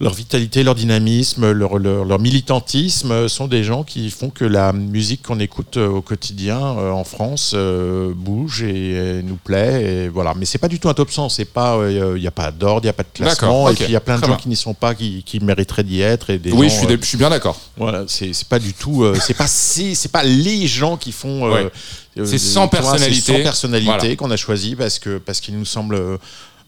[0.00, 4.72] leur vitalité, leur dynamisme, leur, leur, leur militantisme, sont des gens qui font que la
[4.72, 9.82] musique qu'on écoute euh, au quotidien euh, en France euh, bouge et, et nous plaît.
[10.04, 10.34] Et voilà.
[10.36, 11.28] Mais c'est pas du tout un top 100.
[11.28, 13.68] C'est pas, il n'y a pas d'ordre, il n'y a pas de classement.
[13.70, 14.42] Et puis il y a plein de très gens bien.
[14.42, 16.30] qui n'y sont pas, qui, qui mériteraient d'y être.
[16.30, 17.58] Et des Oui, gens, je suis, je suis bien d'accord.
[17.76, 21.50] voilà, c'est pas du tout, c'est pas c'est pas les gens qui font.
[21.52, 21.70] Ouais.
[22.18, 23.20] euh, C'est 100 tu vois, personnalités.
[23.20, 24.16] C'est 100 personnalités Voilà.
[24.16, 26.18] qu'on a choisi parce que parce qu'il nous semble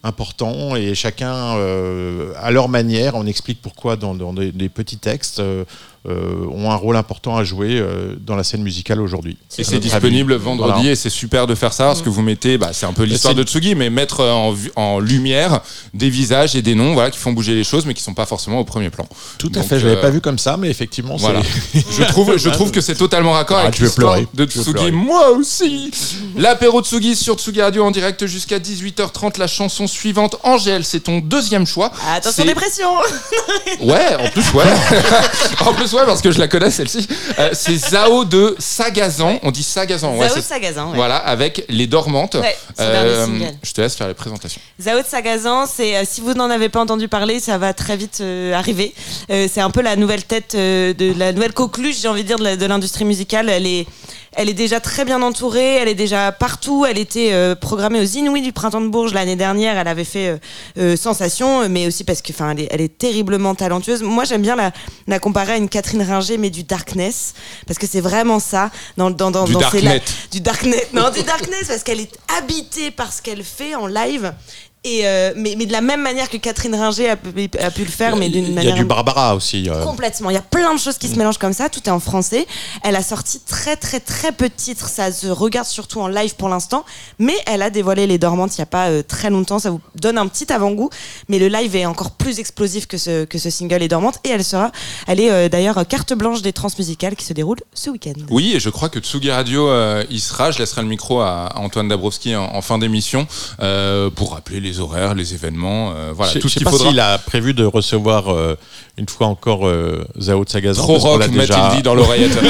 [0.03, 3.15] important et chacun euh, à leur manière.
[3.15, 5.65] On explique pourquoi dans, des, petits textes euh,
[6.05, 9.37] ont un rôle important à jouer euh, dans la scène musicale aujourd'hui.
[9.57, 10.43] Et c'est disponible avis.
[10.43, 10.91] vendredi Voilà.
[10.91, 13.35] et c'est super de faire ça parce que vous mettez, bah, c'est un peu l'histoire
[13.35, 15.61] de Tsugi, mais mettre en, vu- en lumière
[15.93, 18.25] des visages et des noms voilà, qui font bouger les choses mais qui sont pas
[18.25, 19.05] forcément au premier plan.
[19.37, 21.41] Tout à Donc, fait, je l'avais euh, pas vu comme ça, mais effectivement, Voilà.
[21.73, 24.91] je trouve, je trouve que c'est totalement raccord Arrête, avec l'histoire de Tsugi.
[24.91, 25.91] Moi aussi.
[26.37, 29.37] L'apéro Tsugi sur Tsugi Radio en direct jusqu'à 18h30.
[29.39, 31.91] La chanson suivante, Angèle, c'est ton deuxième choix.
[32.09, 32.87] Attention dépression
[33.81, 34.63] Ouais, en plus, ouais.
[35.65, 37.07] en plus, ouais, parce que je la connais celle-ci.
[37.39, 39.39] Euh, c'est Zao de Sagazan.
[39.43, 40.27] On dit Sagazan, ouais.
[40.27, 40.95] Zao de c'est- Sagazan, ouais.
[40.95, 42.35] Voilà, avec Les Dormantes.
[42.35, 43.45] Ouais, single.
[43.63, 44.61] je te laisse faire les présentations.
[44.81, 47.97] Zao de Sagazan, c'est euh, si vous n'en avez pas entendu parler, ça va très
[47.97, 48.93] vite euh, arriver.
[49.29, 52.27] Euh, c'est un peu la nouvelle tête euh, de la nouvelle coqueluche, j'ai envie de
[52.27, 53.49] dire, de de l'industrie musicale.
[53.49, 53.85] Elle est,
[54.37, 56.85] elle est déjà très bien entourée, elle est déjà partout.
[56.85, 59.77] Elle était euh, programmée aux Inouïs du printemps de Bourges l'année dernière.
[59.77, 60.37] Elle avait fait euh,
[60.77, 64.03] euh, sensation, mais aussi parce que, enfin, elle est, elle est terriblement talentueuse.
[64.03, 64.71] Moi, j'aime bien la,
[65.07, 67.33] la comparer à une Catherine Ringer, mais du darkness,
[67.65, 69.99] parce que c'est vraiment ça dans dans dans, Du dans ces la-
[70.31, 74.33] du darknet non du darkness parce qu'elle est habitée par ce qu'elle fait en live
[74.87, 77.83] et euh, mais, mais de la même manière que Catherine Ringer a, pu- a pu
[77.83, 79.69] le faire mais d'une Il y a manière du Barbara aussi.
[79.69, 79.83] euh.
[79.83, 80.29] Complètement.
[80.29, 81.69] Il y a plein de choses qui se mélangent comme ça.
[81.69, 82.45] Tout est en français.
[82.83, 84.87] Elle a sorti très, très, très peu de titres.
[84.87, 86.85] Ça se regarde surtout en live pour l'instant.
[87.19, 89.59] Mais elle a dévoilé Les Dormantes il n'y a pas euh, très longtemps.
[89.59, 90.89] Ça vous donne un petit avant-goût.
[91.29, 94.19] Mais le live est encore plus explosif que ce, que ce single Les Dormantes.
[94.23, 94.71] Et elle sera,
[95.07, 98.13] elle est euh, d'ailleurs carte blanche des transmusicales qui se déroule ce week-end.
[98.29, 99.67] Oui, et je crois que Tsugi Radio
[100.09, 100.51] y sera.
[100.51, 103.27] Je laisserai le micro à, à Antoine Dabrowski en, en fin d'émission
[104.15, 105.91] pour rappeler les horaires, les événements.
[105.95, 106.89] euh, voilà, je tout je ce sais qu'il pas faudra.
[106.89, 108.55] s'il a prévu de recevoir euh,
[108.97, 110.81] une fois encore euh, Zao de Sagazan.
[110.81, 112.37] Trop parce qu'on rock, déjà- dit dans l'oreillette.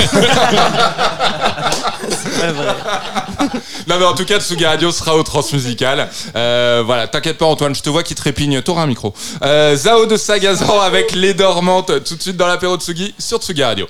[3.88, 6.10] non mais en tout cas, Tsugi Radio sera au Transmusical.
[6.36, 8.62] Euh, voilà, t'inquiète pas Antoine, je te vois qui trépigne.
[8.62, 9.14] T'auras un micro.
[9.44, 13.64] Euh, Zao de Sagazan avec Les Dormantes tout de suite dans l'apéro Tsugi sur Tsugi
[13.64, 13.88] Radio.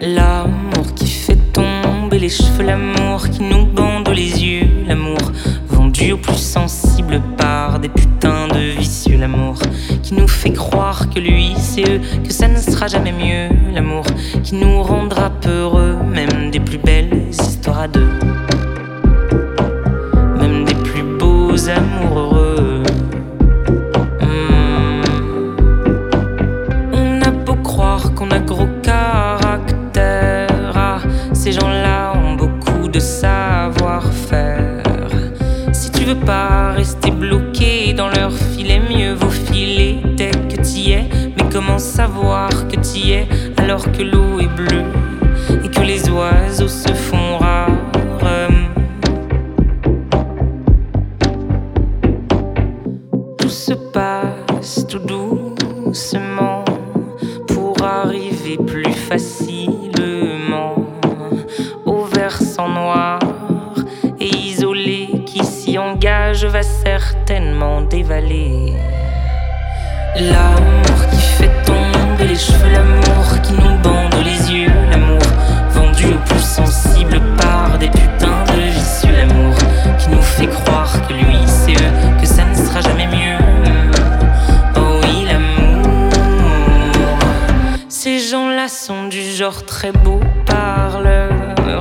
[0.00, 1.11] L'amour qui fait
[2.18, 5.18] les cheveux, l'amour qui nous bande les yeux, l'amour
[5.68, 9.56] vendu au plus sensible par des putains de vicieux, l'amour
[10.02, 14.04] qui nous fait croire que lui c'est eux, que ça ne sera jamais mieux, l'amour
[14.42, 18.08] qui nous rendra peureux, même des plus belles histoires à deux,
[36.14, 41.08] pas rester bloqué dans leur filet, mieux vaut filer dès que t'y es.
[41.36, 44.84] Mais comment savoir que t'y es alors que l'eau est bleue
[45.64, 47.68] et que les oiseaux se font rares?
[53.38, 56.64] Tout se passe tout doucement
[57.48, 60.74] pour arriver plus facilement
[61.84, 63.18] au versant noir
[66.32, 68.72] engage va certainement dévaler.
[70.16, 75.20] L'amour qui fait tomber les cheveux, l'amour qui nous bande les yeux, l'amour
[75.70, 79.54] vendu au plus sensible par des putains de vicieux, l'amour
[79.98, 83.38] qui nous fait croire que lui c'est eux, que ça ne sera jamais mieux.
[84.76, 86.12] Oh oui, l'amour.
[87.88, 91.30] Ces gens-là sont du genre très beau parleur.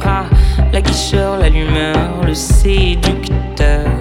[0.06, 0.26] Ah,
[0.74, 4.01] la guicheur, l'allumeur, le séducteur.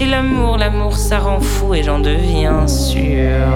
[0.00, 3.46] C'est l'amour, l'amour ça rend fou et j'en deviens sûr.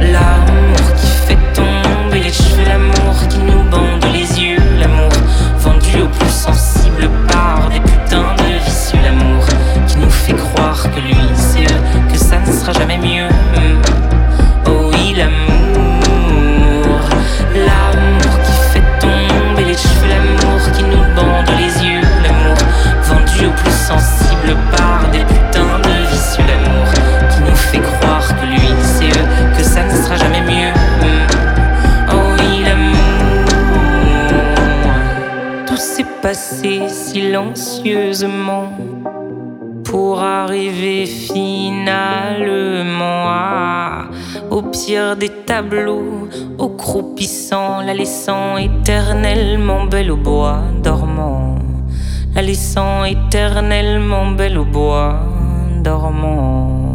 [0.00, 5.10] L'amour qui fait tomber les cheveux, l'amour qui nous bande les yeux, l'amour
[5.58, 9.44] vendu au plus sensible par des putains de vicieux, l'amour
[9.88, 11.66] qui nous fait croire que lui c'est
[12.12, 14.11] que ça ne sera jamais mieux.
[37.32, 38.68] Silencieusement
[39.84, 42.20] pour arriver finalement
[43.26, 44.04] à,
[44.50, 46.28] au pire des tableaux,
[46.58, 51.56] au croupissant, la laissant éternellement belle au bois dormant,
[52.34, 55.20] la laissant éternellement belle au bois
[55.82, 56.91] dormant.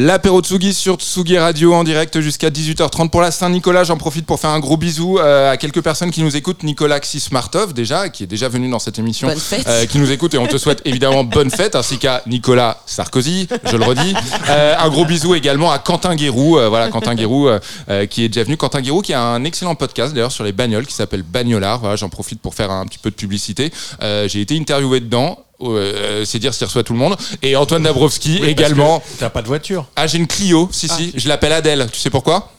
[0.00, 3.82] L'apéro Tsugi sur Tsugi Radio en direct jusqu'à 18h30 pour la Saint-Nicolas.
[3.82, 6.62] J'en profite pour faire un gros bisou euh, à quelques personnes qui nous écoutent.
[6.62, 9.66] Nicolas Xismartov déjà, qui est déjà venu dans cette émission, Bonne fête.
[9.66, 13.48] euh, qui nous écoute et on te souhaite évidemment bonne fête, ainsi qu'à Nicolas Sarkozy,
[13.68, 14.14] je le redis.
[14.48, 18.28] Euh, un gros bisou également à Quentin Guérou, euh, voilà Quentin Guérou euh, qui est
[18.28, 18.56] déjà venu.
[18.56, 21.80] Quentin Guérou qui a un excellent podcast d'ailleurs sur les bagnoles qui s'appelle Bagnolard.
[21.80, 23.72] Voilà, j'en profite pour faire un petit peu de publicité.
[24.00, 25.40] Euh, J'ai été interviewé dedans.
[25.60, 27.16] Euh, c'est dire s'il reçoit tout le monde.
[27.42, 29.02] Et Antoine Dabrowski également.
[29.18, 29.86] T'as pas de voiture.
[29.96, 31.12] Ah, j'ai une Clio, si, si.
[31.16, 31.88] Je l'appelle Adèle.
[31.92, 32.52] Tu sais pourquoi?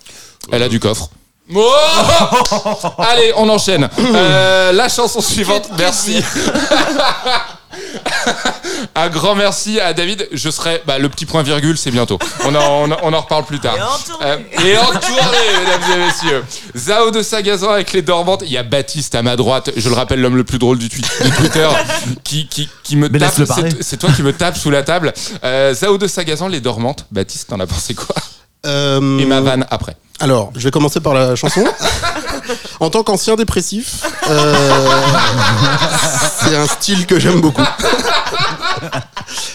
[0.51, 1.09] Elle a du coffre.
[1.55, 1.73] Oh
[2.99, 3.89] Allez, on enchaîne.
[3.99, 6.21] Euh, la chanson suivante, merci.
[8.95, 10.27] Un grand merci à David.
[10.31, 12.17] Je serai bah, le petit point virgule, c'est bientôt.
[12.45, 12.59] On en,
[12.89, 13.75] on, en- on en reparle plus tard.
[14.23, 16.43] Euh, et en tournée, mesdames et messieurs.
[16.75, 18.43] Zao de Sagazan avec les dormantes.
[18.45, 19.71] Il y a Baptiste à ma droite.
[19.75, 21.67] Je le rappelle, l'homme le plus drôle du, twi- du Twitter,
[22.23, 23.33] qui, qui, qui me Mais tape.
[23.81, 25.13] c'est toi qui me tape sous la table.
[25.43, 27.05] Euh, Zao de Sagazan, les dormantes.
[27.11, 28.15] Baptiste, t'en as pensé quoi?
[28.65, 29.95] Euh, Et ma vanne après.
[30.19, 31.63] Alors, je vais commencer par la chanson.
[32.79, 34.53] en tant qu'ancien dépressif, euh,
[36.41, 37.61] c'est un style que j'aime beaucoup.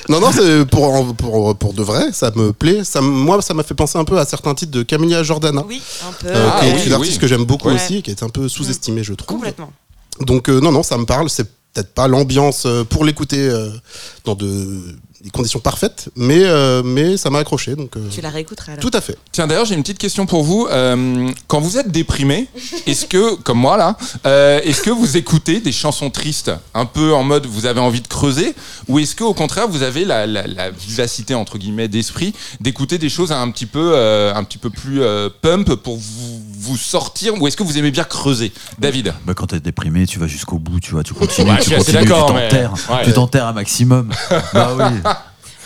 [0.08, 2.84] non, non, c'est pour, pour, pour de vrai, ça me plaît.
[2.84, 5.82] Ça, moi, ça m'a fait penser un peu à certains titres de Camilla Jordana, Oui,
[6.08, 6.28] un peu.
[6.28, 7.18] euh, Ah qui est oui, une artiste oui.
[7.18, 7.74] que j'aime beaucoup Ouais.
[7.74, 9.36] aussi, qui est un peu sous-estimée, je trouve.
[9.36, 9.72] Complètement.
[10.20, 11.28] Donc, euh, non, non, ça me parle.
[11.30, 13.68] C'est peut-être pas l'ambiance euh, pour l'écouter euh,
[14.24, 14.80] dans de,
[15.22, 17.74] des conditions parfaites, mais, euh, mais ça m'a accroché.
[17.74, 18.82] Donc, euh, Tu la réécouteras alors.
[18.82, 19.18] tout à fait.
[19.32, 20.68] Tiens, d'ailleurs, j'ai une petite question pour vous.
[20.70, 22.46] Euh, quand vous êtes déprimé,
[22.86, 23.96] est-ce que, comme moi là,
[24.26, 28.00] euh, est-ce que vous écoutez des chansons tristes, un peu en mode vous avez envie
[28.02, 28.54] de creuser,
[28.88, 32.98] ou est-ce que au contraire vous avez la, la- la vivacité entre guillemets d'esprit d'écouter
[32.98, 36.76] des choses un petit peu, euh, un petit peu plus euh, pump pour vous, vous
[36.76, 40.26] sortir, ou est-ce que vous aimez bien creuser, David Bah, quand t'es déprimé, tu vas
[40.26, 43.04] jusqu'au bout, tu vois, tu continues, tu continues, tu mais- t'enterres, ouais.
[43.04, 44.10] tu t'enterres un maximum.
[44.52, 44.84] bah oui.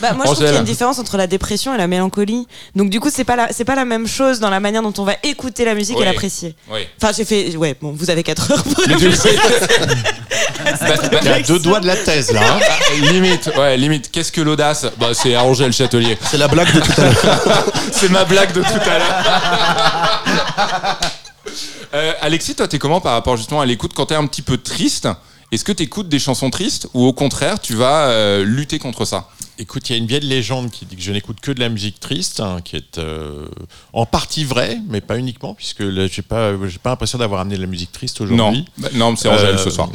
[0.01, 2.47] Bah, moi, je trouve qu'il y a une différence entre la dépression et la mélancolie.
[2.73, 4.93] Donc, du coup, c'est pas la, c'est pas la même chose dans la manière dont
[4.97, 6.03] on va écouter la musique Oui.
[6.03, 6.55] et l'apprécier.
[6.71, 6.87] Oui.
[7.03, 9.27] Enfin, j'ai fait, ouais, bon, vous avez 4 heures pour Mais du coup-
[11.21, 12.39] Il y a deux doigts de la thèse là.
[12.41, 12.59] hein.
[12.61, 14.09] Ah, limite, ouais, limite.
[14.09, 16.17] Qu'est-ce que l'audace Bah, c'est à Angèle Châtelier.
[16.31, 17.65] C'est la blague de tout à l'heure.
[17.91, 20.23] C'est ma blague de tout à l'heure.
[21.95, 24.57] Euh, Alexis, toi, t'es comment par rapport justement à l'écoute quand t'es un petit peu
[24.57, 25.07] triste?
[25.51, 29.29] Est-ce que t'écoutes des chansons tristes ou au contraire tu vas euh, lutter contre ça?
[29.57, 31.69] Écoute, il y a une vieille légende qui dit que je n'écoute que de la
[31.69, 33.47] musique triste, hein, qui est euh,
[33.93, 37.55] en partie vraie, mais pas uniquement, puisque là, j'ai pas, j'ai pas l'impression d'avoir amené
[37.57, 38.65] de la musique triste Non, aujourd'hui.
[38.77, 39.89] Bah, non, c'est Angèle Euh, ce soir.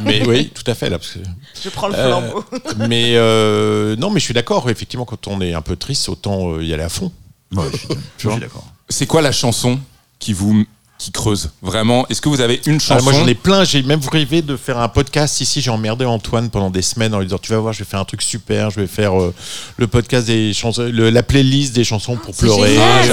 [0.00, 0.98] Mais oui, tout à fait là.
[0.98, 1.18] Parce que,
[1.62, 2.44] Je prends le Euh, flambeau.
[2.88, 4.70] mais euh, non, mais je suis d'accord.
[4.70, 7.12] Effectivement, quand on est un peu triste, autant euh, y aller à fond.
[7.54, 7.88] Ouais, je, suis-
[8.18, 8.64] je suis d'accord.
[8.88, 9.78] C'est quoi la chanson?
[10.24, 10.64] Qui vous
[10.96, 13.82] qui creuse vraiment Est-ce que vous avez une Ah, chanson moi j'en ai plein, j'ai
[13.82, 17.26] même rêvé de faire un podcast ici, j'ai emmerdé Antoine pendant des semaines en lui
[17.26, 19.34] disant tu vas voir je vais faire un truc super, je vais faire euh,
[19.76, 22.76] le podcast des chansons, le- la playlist des chansons pour C'est pleurer.
[22.78, 23.10] Ah, c'est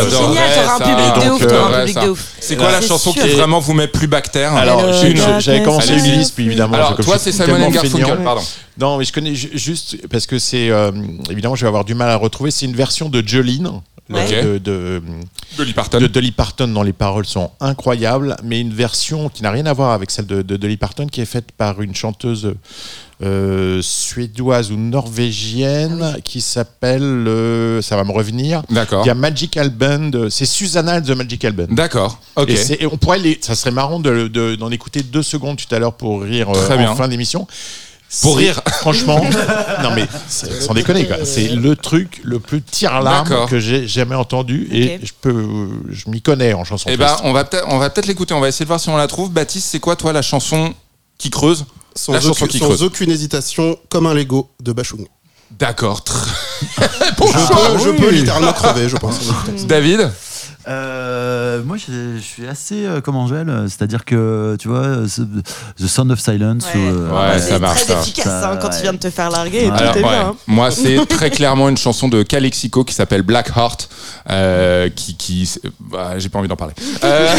[1.97, 2.33] euh, ouf.
[2.39, 3.23] C'est quoi la chanson sûr.
[3.23, 6.75] qui vraiment vous met plus bactère Alors darkness j'avais commencé une liste puis évidemment.
[6.75, 8.41] Alors toi c'est Simon Garfunkel, pardon.
[8.79, 10.91] Non mais je connais ju- juste parce que c'est euh,
[11.29, 13.81] évidemment je vais avoir du mal à retrouver, c'est une version de Jolene.
[14.09, 15.01] De, de,
[15.55, 15.97] Dolly Parton.
[15.97, 19.73] de Dolly Parton dont les paroles sont incroyables, mais une version qui n'a rien à
[19.73, 22.53] voir avec celle de, de Dolly Parton qui est faite par une chanteuse
[23.23, 29.03] euh, suédoise ou norvégienne qui s'appelle, euh, ça va me revenir, D'accord.
[29.03, 31.67] il y a Magical Band, c'est Susanna and the Magical Band.
[31.69, 32.19] D'accord.
[32.35, 32.49] Ok.
[32.49, 35.57] Et, c'est- et on pourrait les, ça serait marrant de- de- d'en écouter deux secondes
[35.57, 36.95] tout à l'heure pour rire euh, Très en bien.
[36.95, 37.47] fin d'émission.
[38.21, 38.61] Pour rire.
[38.81, 39.23] Franchement,
[39.83, 41.17] non mais c'est- sans déconner quoi.
[41.23, 43.49] C'est le truc le plus tire-larme D'accord.
[43.49, 44.99] que j'ai jamais entendu et Ok.
[45.03, 45.45] je peux,
[45.89, 46.89] je m'y connais en chanson.
[46.91, 47.21] Eh ben, triste.
[47.23, 48.33] on va peut-être, on va peut-être l'écouter.
[48.33, 49.31] On va essayer de voir si on la trouve.
[49.31, 50.73] Baptiste, c'est quoi toi la chanson
[51.17, 51.65] qui creuse?
[51.95, 52.83] Sans, La chanson aucune, qui sans creuse.
[52.83, 55.05] aucune hésitation, comme un Lego de Bachung.
[55.51, 56.01] D'accord.
[56.07, 56.27] Tr-
[56.79, 59.19] Je, peux, je peux littéralement crever, je pense.
[59.67, 60.09] David?
[60.67, 65.21] Euh, moi, je, je suis assez euh, comme Angèle, euh, c'est-à-dire que tu vois, ce-
[65.21, 66.65] The Sound of Silence.
[66.73, 66.79] Ouais.
[66.79, 68.01] ou, euh, Ouais, C'est ça marche, très ça.
[68.01, 68.75] efficace Ça, hein, quand ouais.
[68.75, 69.65] tu viens de te faire larguer.
[69.65, 69.77] et Ouais.
[69.77, 70.27] tout Alors, est ouais, bien.
[70.27, 70.35] hein.
[70.47, 73.89] moi, c'est très clairement une chanson de Calexico qui s'appelle Black Heart,
[74.29, 75.49] euh, qui, qui,
[75.79, 76.73] bah, j'ai pas envie d'en parler.
[77.03, 77.33] Euh,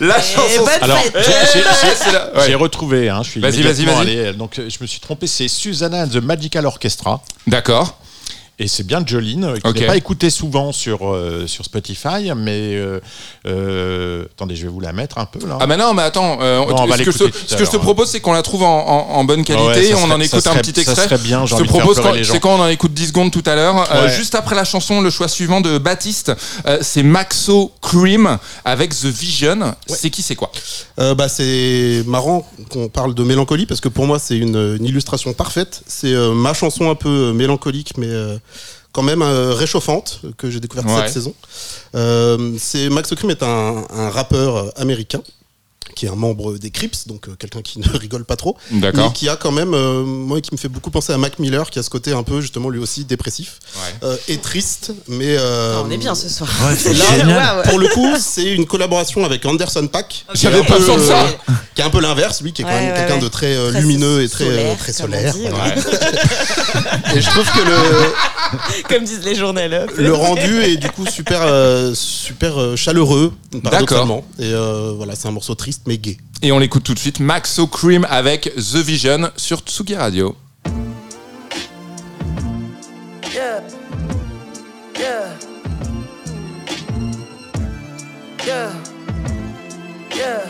[0.00, 0.64] La chanson.
[0.64, 1.12] bonne Alors, fête.
[1.16, 2.42] j'ai- j'ai- j'ai- c'est la- ouais.
[2.46, 4.36] J'ai retrouvé, hein, je suis Vas-y, immédiatement vas-y, vas-y.
[4.36, 7.22] Donc, euh, je me suis trompé, c'est Susanna and the Magical Orchestra.
[7.46, 7.98] D'accord.
[8.58, 9.80] Et c'est bien Jolene, euh, qui Ok.
[9.80, 13.00] n'est pas écouté souvent sur, euh, sur Spotify, mais euh,
[13.46, 15.58] euh, attendez, je vais vous la mettre un peu là.
[15.60, 17.70] Ah bah non, mais attends, euh, Non, on va ce, que je ce que je
[17.70, 20.10] te l'heure, propose, c'est qu'on la trouve en, en- en bonne qualité, Ouais, ça on
[20.10, 21.04] en écoute ça un petit ça extrait.
[21.04, 23.76] serait bien, je te propose, c'est quand on en écoute 10 secondes tout à l'heure.
[23.92, 24.12] Euh, Ouais.
[24.16, 26.32] juste après la chanson, le choix suivant de Baptiste,
[26.66, 29.74] euh, c'est Maxo Cream avec The Vision.
[29.86, 30.50] C'est qui, c'est quoi?
[30.98, 34.84] Euh, bah, c'est marrant qu'on parle de mélancolie parce que pour moi c'est une, une
[34.86, 35.82] illustration parfaite.
[35.86, 38.38] C'est euh, ma chanson un peu mélancolique mais euh,
[38.92, 41.02] quand même euh, réchauffante que j'ai découverte Ouais.
[41.02, 41.34] cette saison.
[41.94, 45.20] Euh, c'est Max Cream est un, un rappeur euh, américain
[45.94, 49.06] qui est un membre des Crips, donc euh, quelqu'un qui ne rigole pas trop, D'accord.
[49.08, 51.70] mais qui a quand même, euh, moi, qui me fait beaucoup penser à Mac Miller,
[51.70, 53.94] qui a ce côté un peu justement lui aussi dépressif Ouais.
[54.08, 56.48] euh, et triste, mais euh, Ah, on est bien ce soir.
[56.66, 57.62] Ouais, c'est Là, génial.
[57.68, 60.08] pour le coup, c'est une collaboration avec Anderson Pack.
[60.08, 61.22] qui est J'avais un pas peu, ça.
[61.22, 63.20] euh, Qui est un peu l'inverse, lui, qui est quand Ouais, même quelqu'un ouais.
[63.20, 65.34] de très, euh, Très lumineux et très euh, solaire, très solaire.
[65.34, 65.74] dit, voilà.
[65.74, 65.82] Ouais.
[67.16, 69.96] Et je trouve que le, Comme disent les journalistes.
[69.96, 73.32] le rendu est du coup super, euh, super euh, chaleureux,
[73.62, 74.24] paradoxalement.
[74.38, 76.18] Et euh, voilà, c'est un morceau triste mais gai.
[76.42, 80.36] Et on l'écoute tout de suite, Maxo Cream avec The Vision sur Tsugi Radio.
[83.34, 83.60] Yeah.
[88.46, 88.72] Yeah.
[90.14, 90.40] Yeah.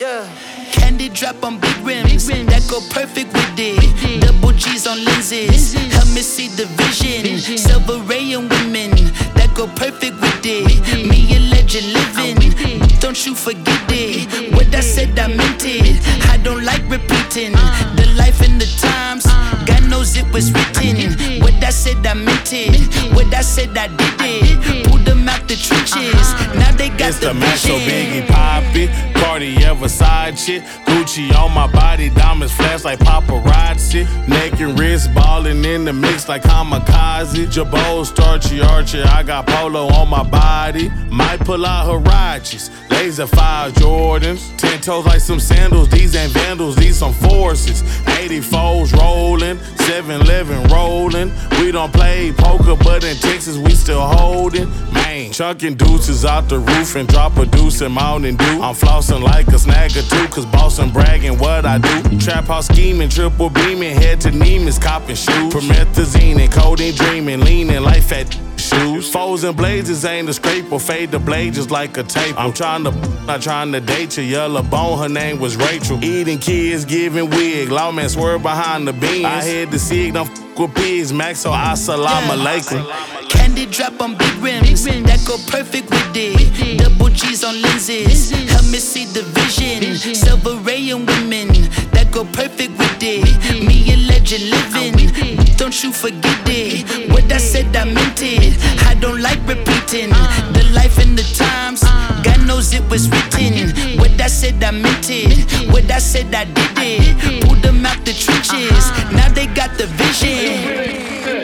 [0.00, 0.26] Yeah.
[0.72, 4.20] Candy drop on big rims that go perfect with it.
[4.20, 7.38] Double G's on lenses, help me see the vision.
[7.56, 8.90] Silver ray and women
[9.34, 11.08] that go perfect with it.
[11.08, 14.52] Me and legend living, don't you forget it.
[14.54, 16.00] What I said, I meant it.
[16.28, 19.24] I don't like repeating the life and the times.
[19.26, 19.64] Uh.
[19.66, 21.40] God knows it was written.
[21.40, 23.14] What I said, I meant it.
[23.14, 24.86] What I said, I did it.
[24.86, 26.14] Pulled them out the trenches.
[26.14, 26.54] Uh-huh.
[26.58, 27.88] Now they got It's the the Macho vision.
[27.88, 28.86] Biggie Poppy,
[29.20, 30.62] Cartier Versace shit.
[30.86, 34.06] Gucci on my body, diamonds flash like paparazzi.
[34.28, 37.46] Neck and wrist balling in the mix like kamikaze.
[37.50, 40.90] Jabot, starchy archer, I got polo on my body.
[41.10, 44.56] Might pull out Harachis, laser fire Jordans.
[44.56, 47.82] Ten toes like some sandals, these ain't vandals, these some forces.
[48.04, 51.32] 84s rolling, 711 rolling.
[51.58, 54.68] We don't play poker, but in Texas we still holding.
[54.92, 58.62] Man, chucking deuces out the roof and drop a deuce in Mountain Dew.
[58.62, 62.18] I'm flossing like a snag or two, cause bossing bragging what I do.
[62.18, 65.52] Trap house scheming, triple beaming, head to Neiman's copping shoes.
[65.52, 68.36] Promethazine and codeine dreaming, leaning like fat
[68.72, 69.10] shoes.
[69.10, 72.38] Foes and blazes ain't a scraper, fade the blade just like a tape.
[72.38, 72.90] I'm trying to,
[73.26, 74.98] not trying to date your yellow bone.
[74.98, 76.02] Her name was Rachel.
[76.02, 77.70] Eating kids, giving wig.
[77.70, 79.24] Lawman swerve behind the beans.
[79.24, 81.12] I had the sig, don't f with pigs.
[81.12, 82.82] Max, so I salam alaikum.
[83.28, 86.78] Candy drop on big rims that go perfect with it.
[86.78, 90.14] Double G's on lenses, help me see the vision.
[90.14, 91.48] Silver ray and women
[91.91, 93.64] that go perfect with it.
[93.66, 97.10] Me and legend living, don't you forget it.
[97.10, 98.54] What I said, I meant it.
[98.86, 100.10] I don't like repeating
[100.52, 101.82] the life and the times.
[102.22, 103.98] God knows it was written.
[103.98, 105.72] What I said, I meant it.
[105.72, 107.44] What I said, I did it.
[107.44, 108.84] Pulled them out the trenches.
[109.12, 111.41] Now they got the vision.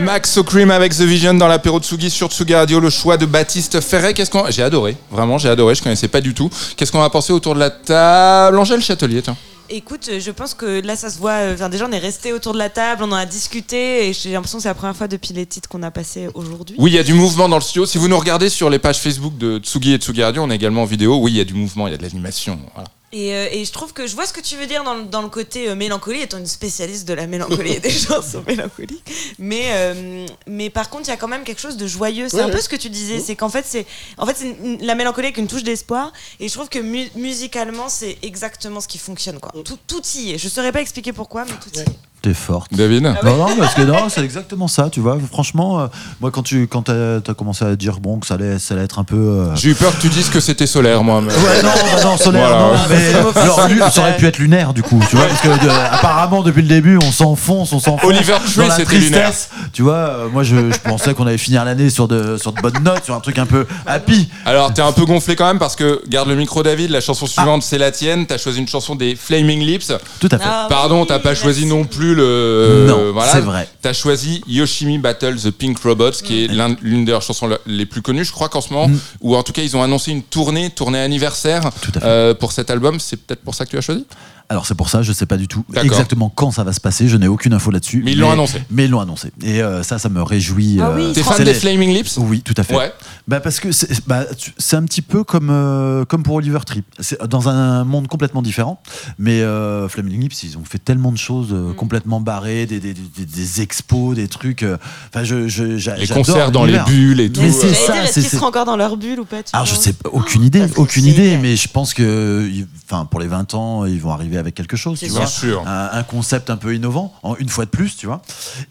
[0.00, 3.80] Maxo Cream avec The Vision dans l'apéro Tsugi sur Tsugi Radio, le choix de Baptiste
[3.80, 4.14] Ferret.
[4.14, 4.50] Qu'est-ce qu'on...
[4.50, 6.50] J'ai adoré, vraiment, j'ai adoré, je connaissais pas du tout.
[6.76, 8.58] Qu'est-ce qu'on va penser autour de la table?
[8.58, 9.36] Angèle Châtelier, tiens.
[9.68, 11.32] Écoute, euh, je pense que là, ça se voit.
[11.32, 14.12] euh, Enfin, déjà, on est resté autour de la table, on en a discuté, et
[14.12, 16.74] j'ai l'impression que c'est la première fois depuis les titres qu'on a passés aujourd'hui.
[16.78, 17.86] Oui, il y a du mouvement dans le studio.
[17.86, 20.56] Si vous nous regardez sur les pages Facebook de Tsugi et Tsugi Radio, on est
[20.56, 21.18] également en vidéo.
[21.20, 22.58] Oui, il y a du mouvement, il y a de l'animation.
[22.74, 22.88] Voilà.
[23.12, 25.02] Et, euh, et je trouve que je vois ce que tu veux dire dans, le-
[25.04, 29.02] dans le côté euh, mélancolie, étant une spécialiste de la mélancolie et des chansons mélancoliques.
[29.38, 32.28] Mais, euh, mais par contre, il y a quand même quelque chose de joyeux.
[32.28, 33.84] C'est Ouais, un peu ce que tu disais, c'est qu'en fait, c'est
[34.16, 36.12] en fait, une- la mélancolie avec une touche d'espoir.
[36.38, 39.40] Et je trouve que mu- musicalement, c'est exactement ce qui fonctionne.
[39.40, 39.52] Quoi.
[39.64, 40.38] Tout, tout y est.
[40.38, 41.84] Je saurais pas expliquer pourquoi, mais tout y est.
[42.22, 42.74] T'es forte.
[42.74, 45.16] David Ah Non, non, parce que non, c'est exactement ça, tu vois.
[45.32, 45.86] Franchement, euh,
[46.20, 48.84] moi, quand tu quand t'as as commencé à dire bon, que ça allait, ça allait
[48.84, 49.16] être un peu.
[49.16, 51.22] euh, J'ai eu peur que tu dises que c'était solaire, moi.
[51.22, 52.76] mais- Ouais, non, bah non, solaire, Voilà.
[52.76, 55.48] non, mais alors, lu- ça aurait pu être lunaire, du coup, tu vois, parce que
[55.64, 58.04] de- apparemment, depuis le début, on s'enfonce, on s'enfonce.
[58.10, 59.48] Oliver dans Tree, la c'était tristesse.
[59.72, 62.60] Tu vois, euh, moi, je, je pensais qu'on allait finir l'année sur de, sur de
[62.60, 64.28] bonnes notes, sur un truc un peu happy.
[64.44, 67.26] Alors, t'es un peu gonflé quand même parce que, garde le micro, David, la chanson
[67.26, 68.26] suivante, c'est la tienne.
[68.26, 69.92] T'as choisi une chanson des Flaming Lips.
[70.20, 70.44] Tout à fait.
[70.46, 71.42] Ah, Pardon, oui, t'as pas merci.
[71.42, 72.84] choisi non plus le.
[72.88, 73.32] Non, voilà.
[73.32, 73.68] c'est vrai.
[73.82, 77.58] T'as choisi Yoshimi Battle the Pink Robots, qui est l'un- l'une de leurs chansons le-
[77.66, 78.98] les plus connues, je crois qu'en ce moment, Mm.
[79.22, 81.70] ou en tout cas, ils ont annoncé une tournée, tournée anniversaire
[82.02, 82.98] euh, pour cet album.
[83.00, 84.04] C'est peut-être pour ça que tu as choisi?
[84.50, 87.06] Alors c'est pour ça, je sais pas du tout exactement quand ça va se passer,
[87.08, 88.02] je n'ai aucune info là-dessus.
[88.04, 88.60] Mais ils l'ont annoncé.
[88.70, 89.30] Mais ils l'ont annoncé.
[89.42, 90.78] Et euh, ça, ça me réjouit.
[90.82, 92.18] Ah euh, oui, T'es fan des les- Flaming Lips?
[92.18, 92.76] Oui, tout à fait.
[92.76, 92.92] Ouais.
[93.28, 94.24] Bah parce que c'est bah,
[94.58, 96.82] c'est un petit peu comme, euh, comme pour Oliver Tree.
[96.98, 98.82] C'est dans un monde complètement différent.
[99.18, 101.74] Mais euh, Flaming Lips, ils ont fait tellement de choses Mm.
[101.74, 104.64] complètement barrées, des, des, des- des expos, des trucs.
[104.64, 104.76] euh,
[105.14, 105.62] Enfin, je, je,
[105.96, 107.40] Les concerts dans les bulles et tout.
[107.40, 109.74] Mais c'est ça, est-ce c'est- qu'ils seront encore dans leur bulle ou pas alors je
[109.76, 112.48] sais pas, aucune idée, aucune idée, mais je pense que,
[112.90, 115.62] enfin pour les 20 ans, ils vont arriver avec quelque chose, tu vois, Bien sûr.
[115.66, 118.20] un, un concept un peu innovant, en une fois de plus, tu vois.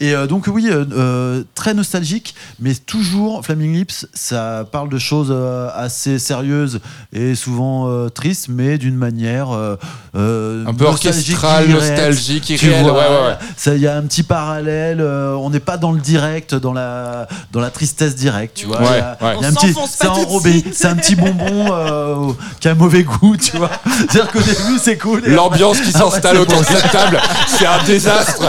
[0.00, 4.98] Et euh, donc oui, euh, euh, très nostalgique, mais toujours Flaming Lips, ça parle de
[4.98, 5.34] choses
[5.74, 6.80] assez sérieuses
[7.12, 9.76] et souvent tristes, mais d'une manière Un
[10.14, 11.94] peu nostalgique, orchestral, irréelle.
[11.96, 12.82] nostalgique, Tu irréel.
[12.82, 13.34] vois, ouais, ouais, ouais.
[13.56, 15.00] ça, il y a un petit parallèle.
[15.00, 18.80] on n'est pas dans le direct, dans la dans la tristesse directe, tu vois.
[18.82, 19.52] Il il un
[19.86, 23.70] c'est enrobé, c'est un petit bonbon qui a mauvais goût, tu vois.
[23.98, 25.22] C'est-à-dire qu'au début c'est cool.
[25.60, 28.42] L'ambiance qui s'installe autour de cette table, c'est un désastre.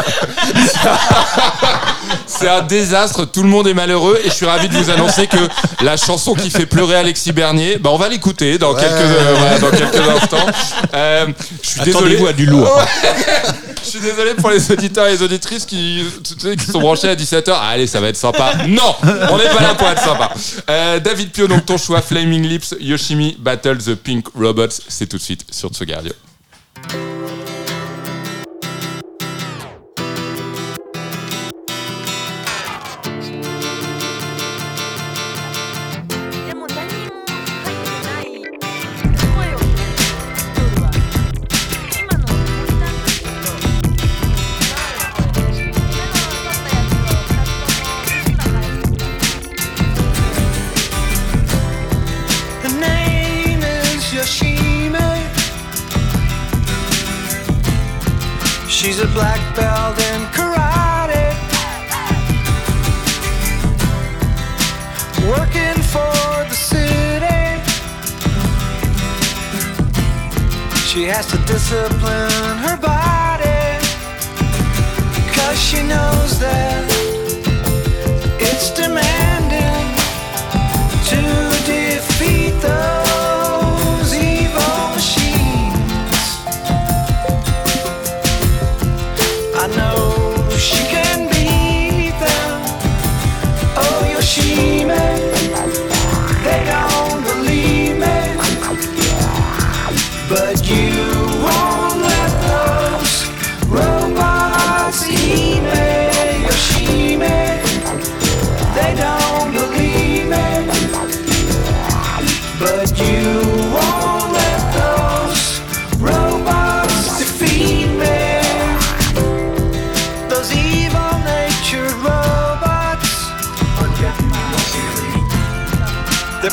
[2.25, 5.27] C'est un désastre, tout le monde est malheureux et je suis ravi de vous annoncer
[5.27, 5.37] que
[5.83, 9.59] la chanson qui fait pleurer Alexis Bernier, bah on va l'écouter dans, quelques, euh, voilà,
[9.59, 10.45] dans quelques instants.
[10.93, 11.27] Euh,
[11.61, 12.27] je suis désolé.
[12.27, 12.63] À du lourd.
[12.63, 12.83] Ouais.
[13.83, 16.03] Je suis désolé pour les auditeurs et les auditrices qui,
[16.71, 17.51] sont branchés à 17h.
[17.53, 18.53] Ah, allez, ça va être sympa.
[18.67, 20.31] Non, on n'est pas là pour être sympa.
[20.69, 25.17] Euh, David Pio, donc ton choix, Flaming Lips, Yoshimi Battle the Pink Robots, c'est tout
[25.17, 25.93] de suite sur Tsugi
[26.93, 27.40] Radio.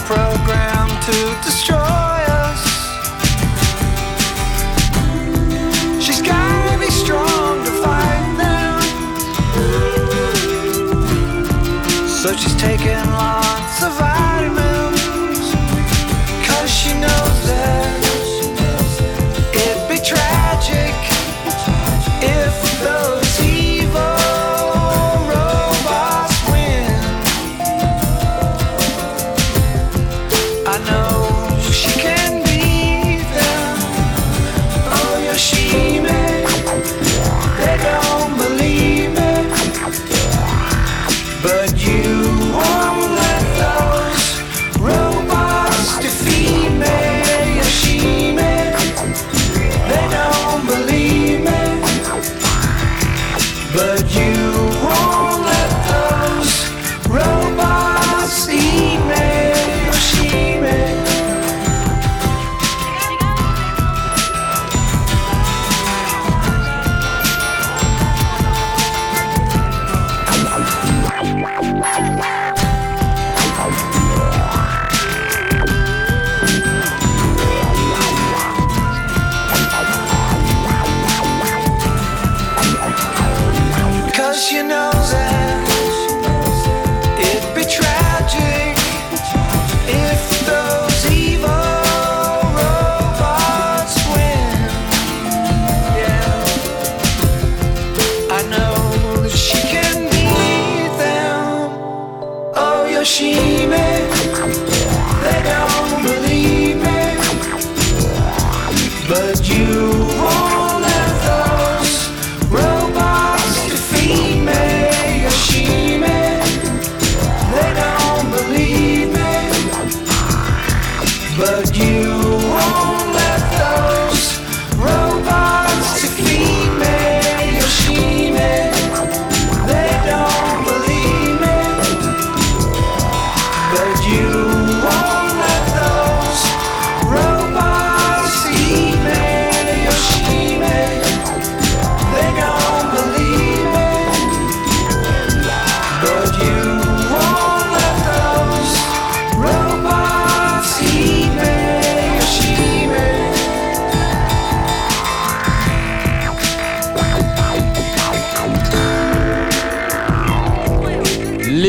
[0.09, 1.77] Programmed to destroy
[2.47, 2.63] us.
[6.03, 8.81] She's gotta be strong to fight them.
[12.09, 14.01] So she's taking lots of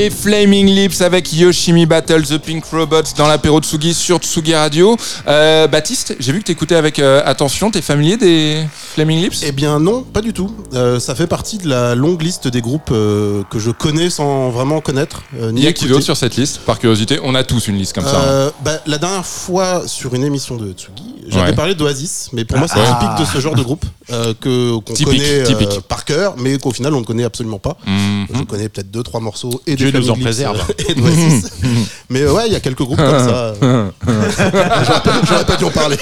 [0.09, 4.97] Flaming Lips avec Yoshimi Battle, The Pink Robots dans l'apéro Tsugi sur Tsugi Radio.
[5.27, 7.71] Euh, Baptiste, j'ai vu que tu écoutais avec euh, attention.
[7.71, 10.51] T'es familier des Flaming Lips Eh bien non, pas du tout.
[10.73, 14.49] Euh, ça fait partie de la longue liste des groupes euh, que je connais sans
[14.49, 15.21] vraiment connaître.
[15.39, 17.67] euh, ni Il y a qui d'autre sur cette liste Par curiosité, on a tous
[17.67, 18.17] une liste comme ça.
[18.19, 18.23] hein.
[18.25, 21.55] Euh, bah, la dernière fois sur une émission de Tsugi, j'avais Ouais.
[21.55, 22.99] parlé d'Oasis, mais pour moi c'est Ah.
[22.99, 25.79] typique de ce genre de groupe euh, que qu'on Typique, connaît euh, typique.
[25.87, 27.77] par cœur, mais qu'au final on ne connaît absolument pas.
[27.85, 28.25] Mhm.
[28.33, 30.57] Je connais peut-être deux trois morceaux et Dieu des nous en Flaming Lips, préserve.
[30.57, 31.51] euh, et d'Oasis.
[32.09, 33.53] mais ouais, il y a quelques groupes comme ça.
[33.63, 33.89] euh.
[34.07, 35.97] J'aurais pas- J'aurais pas dû en parler.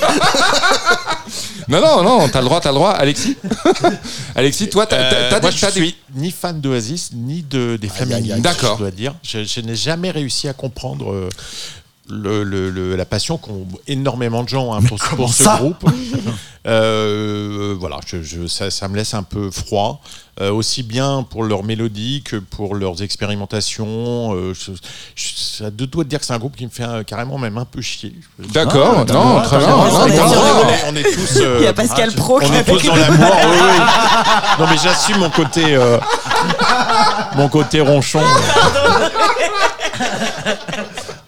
[1.69, 2.91] Non, non, non, t'as le droit, t'as le droit.
[2.91, 3.36] Alexis
[4.36, 8.36] Alexis, toi, t'as Euh, moi, des- ni fan d'Oasis ni de, des Flaming aïe, aïe.
[8.38, 8.75] Lips, D'accord.
[8.78, 11.30] Je dois dire, je, je n'ai jamais réussi à comprendre euh,
[12.10, 15.84] le, le- le- la passion qu'ont énormément de gens hein, pour, pour ce groupe.
[16.70, 20.01] Euh, voilà, je, je- ça, ça me laisse un peu froid,
[20.41, 24.36] euh, aussi bien pour leur mélodie que pour leurs expérimentations.
[24.36, 24.74] euh, je,
[25.16, 27.64] je, ça de dire que c'est un groupe qui me fait euh, carrément même un
[27.64, 28.14] peu chier.
[28.51, 29.76] D'accord, Ah, non, très bien.
[29.78, 30.20] On est
[30.91, 31.38] on est tous.
[31.38, 33.80] euh, Il y a Pascal Pro on qui est a tous dans l'amour, oui, oui.
[34.60, 35.97] Non, mais j'assume mon côté, euh,
[37.38, 38.20] mon côté ronchon.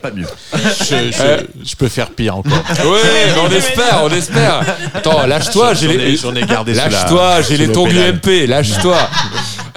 [0.01, 0.27] Pas mieux.
[0.53, 2.63] Je, je- je peux faire pire encore.
[2.85, 4.63] Oui, mais on espère, on espère.
[4.93, 6.15] Attends, lâche-toi, j'ai J'en ai- les.
[6.17, 8.15] j'en ai gardé Lâche-toi, j'ai les le tongs pédale.
[8.15, 8.97] UMP, lâche-toi.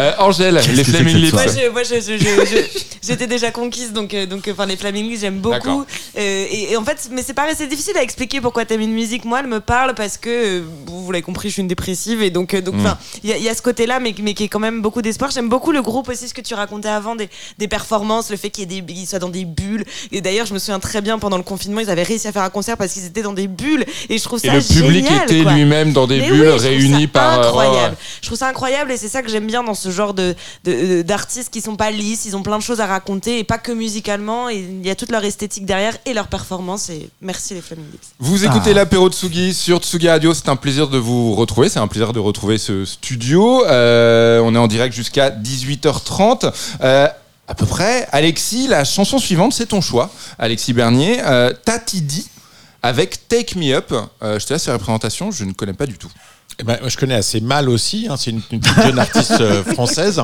[0.01, 1.33] Euh, Angèle, les Flaming Lips.
[1.33, 4.65] Moi, je- moi, je- je- je- je- j'étais déjà conquise, donc, euh, donc, euh, enfin,
[4.65, 5.85] les Flaming Lips, j'aime beaucoup.
[6.17, 8.93] Euh, et, et en fait, mais c'est pareil, c'est difficile à expliquer pourquoi t'aimes une
[8.95, 9.25] musique.
[9.27, 12.23] Moi, elle me parle parce que, euh, vous, vous l'avez compris, je suis une dépressive,
[12.23, 12.95] et donc, euh, donc, Mm.
[13.23, 15.03] il y, a- il y a ce côté-là, mais, mais qui est quand même beaucoup
[15.03, 15.31] d'espoir.
[15.31, 18.57] J'aime beaucoup le groupe aussi, ce que tu racontais avant, des, des performances, le fait
[18.59, 19.85] y qu'ils soient dans des bulles.
[20.13, 22.43] Et d'ailleurs, je me souviens très bien pendant le confinement, ils avaient réussi à faire
[22.43, 25.07] un concert parce qu'ils étaient dans des bulles, et je trouve Et ça le public
[25.07, 27.41] génial, était lui-même dans des Mais bulles oui, réunies par.
[27.41, 27.93] euh, ouais.
[28.21, 30.35] Je trouve ça incroyable et c'est ça que j'aime bien dans ce genre de
[31.03, 33.73] d'artistes qui sont pas lisses, ils ont plein de choses à raconter et pas que
[33.73, 34.49] musicalement.
[34.49, 36.91] Et il y a toute leur esthétique derrière et leur performance.
[36.91, 38.09] Et merci les Flaming Lips.
[38.19, 41.89] Vous écoutez l'apéro Tsugi sur Tsugi Radio, c'est un plaisir de vous retrouver, c'est un
[41.89, 43.65] plaisir de retrouver ce studio.
[43.67, 46.53] Euh, on est en direct jusqu'à 18h30.
[46.83, 47.09] Euh,
[47.49, 48.07] à peu près.
[48.13, 50.11] Alexis, la chanson suivante, c'est ton choix.
[50.39, 52.29] Alexis Bernier, euh, Tatidi
[52.83, 53.93] avec Take Me Up.
[54.23, 56.11] Euh, je te laisse la présentation, je ne connais pas du tout.
[56.59, 58.07] Eh ben, moi, je connais assez mal aussi.
[58.11, 58.17] hein.
[58.19, 58.43] C'est une,
[58.85, 60.21] jeune artiste euh, française.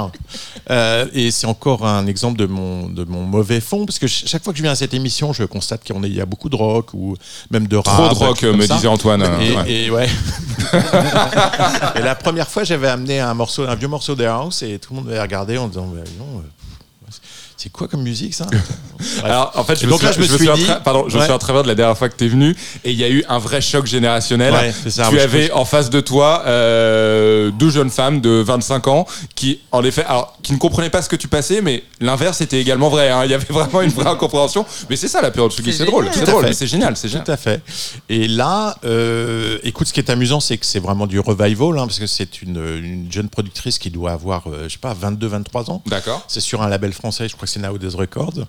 [0.71, 3.87] Euh, et c'est encore un exemple de mon, de mon mauvais fond.
[3.87, 6.21] Parce que ch- chaque fois que je viens à cette émission, je constate qu'il y
[6.21, 7.17] a- beaucoup de rock ou
[7.51, 8.11] même de Trop rap.
[8.13, 8.75] de rock, me ça.
[8.77, 9.23] disait Antoine.
[9.41, 9.71] Et, ouais.
[9.73, 10.09] et ouais.
[11.97, 14.93] et la première fois, j'avais amené un morceau, un vieux morceau de house et tout
[14.93, 16.43] le monde m'avait regardé en disant, Bah, non,
[17.59, 18.47] c'est quoi comme musique ça.
[19.25, 21.17] Alors, en fait, je me donc là, souviens- je me suis souviens dit- pardon, je
[21.17, 23.05] me souviens très bien de la dernière fois que tu es venu et il y
[23.05, 24.53] a eu un vrai choc générationnel.
[24.53, 28.87] Ouais, c'est ça, tu avais en face de toi euh, deux jeunes femmes de 25
[28.89, 32.41] ans qui, en effet, alors, qui ne comprenaient pas ce que tu passais, mais l'inverse
[32.41, 33.11] était également vrai.
[33.11, 33.25] hein.
[33.25, 34.65] Il y avait vraiment une vraie incompréhension.
[34.91, 37.25] Mais c'est ça la période Tsugi, c'est drôle, c'est à drôle, c'est génial, c'est génial.
[37.25, 37.61] Tout à fait.
[38.09, 41.87] Et là, euh, écoute, ce qui est amusant, c'est que c'est vraiment du revival, hein,
[41.87, 45.71] parce que c'est une, une jeune productrice qui doit avoir, euh, je sais pas, 22-23
[45.71, 45.83] ans.
[45.87, 46.25] D'accord.
[46.29, 48.47] C'est sur un label français, je crois que c'est Nowadays Records.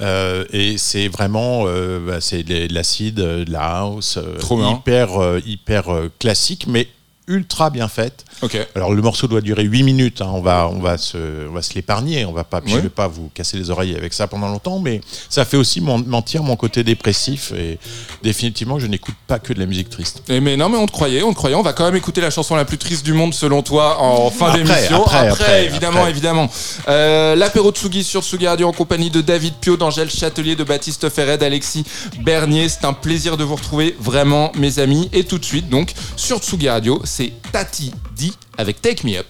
[0.00, 5.38] Euh, et c'est vraiment, euh, bah, c'est de de l'acide, euh, de la house, hyper,
[5.46, 5.84] hyper
[6.18, 6.88] classique, mais
[7.30, 8.24] ultra bien faite.
[8.42, 8.56] Ok.
[8.74, 10.30] Alors le morceau doit durer 8 minutes, hein.
[10.34, 13.06] on, va, on, va se, on va se l'épargner, on va pas, je vais pas
[13.08, 16.56] vous casser les oreilles avec ça pendant longtemps, mais ça fait aussi mon- mentir mon
[16.56, 17.78] côté dépressif et
[18.22, 20.22] définitivement je n'écoute pas que de la musique triste.
[20.28, 21.56] Et mais non, mais on te croyait, on te croyait.
[21.56, 24.30] On va quand même écouter la chanson la plus triste du monde selon toi en
[24.30, 25.02] fin Après, d'émission.
[25.04, 26.10] après, après, évidemment, après.
[26.10, 26.50] évidemment.
[26.88, 31.08] Euh, L'apéro Tsugi sur Tsugi Radio en compagnie de David Pio, d'Angèle Châtelier, de Baptiste
[31.08, 31.84] Ferret, d'Alexis
[32.22, 32.68] Bernier.
[32.68, 35.08] C'est un plaisir de vous retrouver, vraiment, mes amis.
[35.12, 37.19] Et tout de suite, donc, sur Tsugi Radio, c'est
[37.52, 39.26] Tati D avec Take Me Up.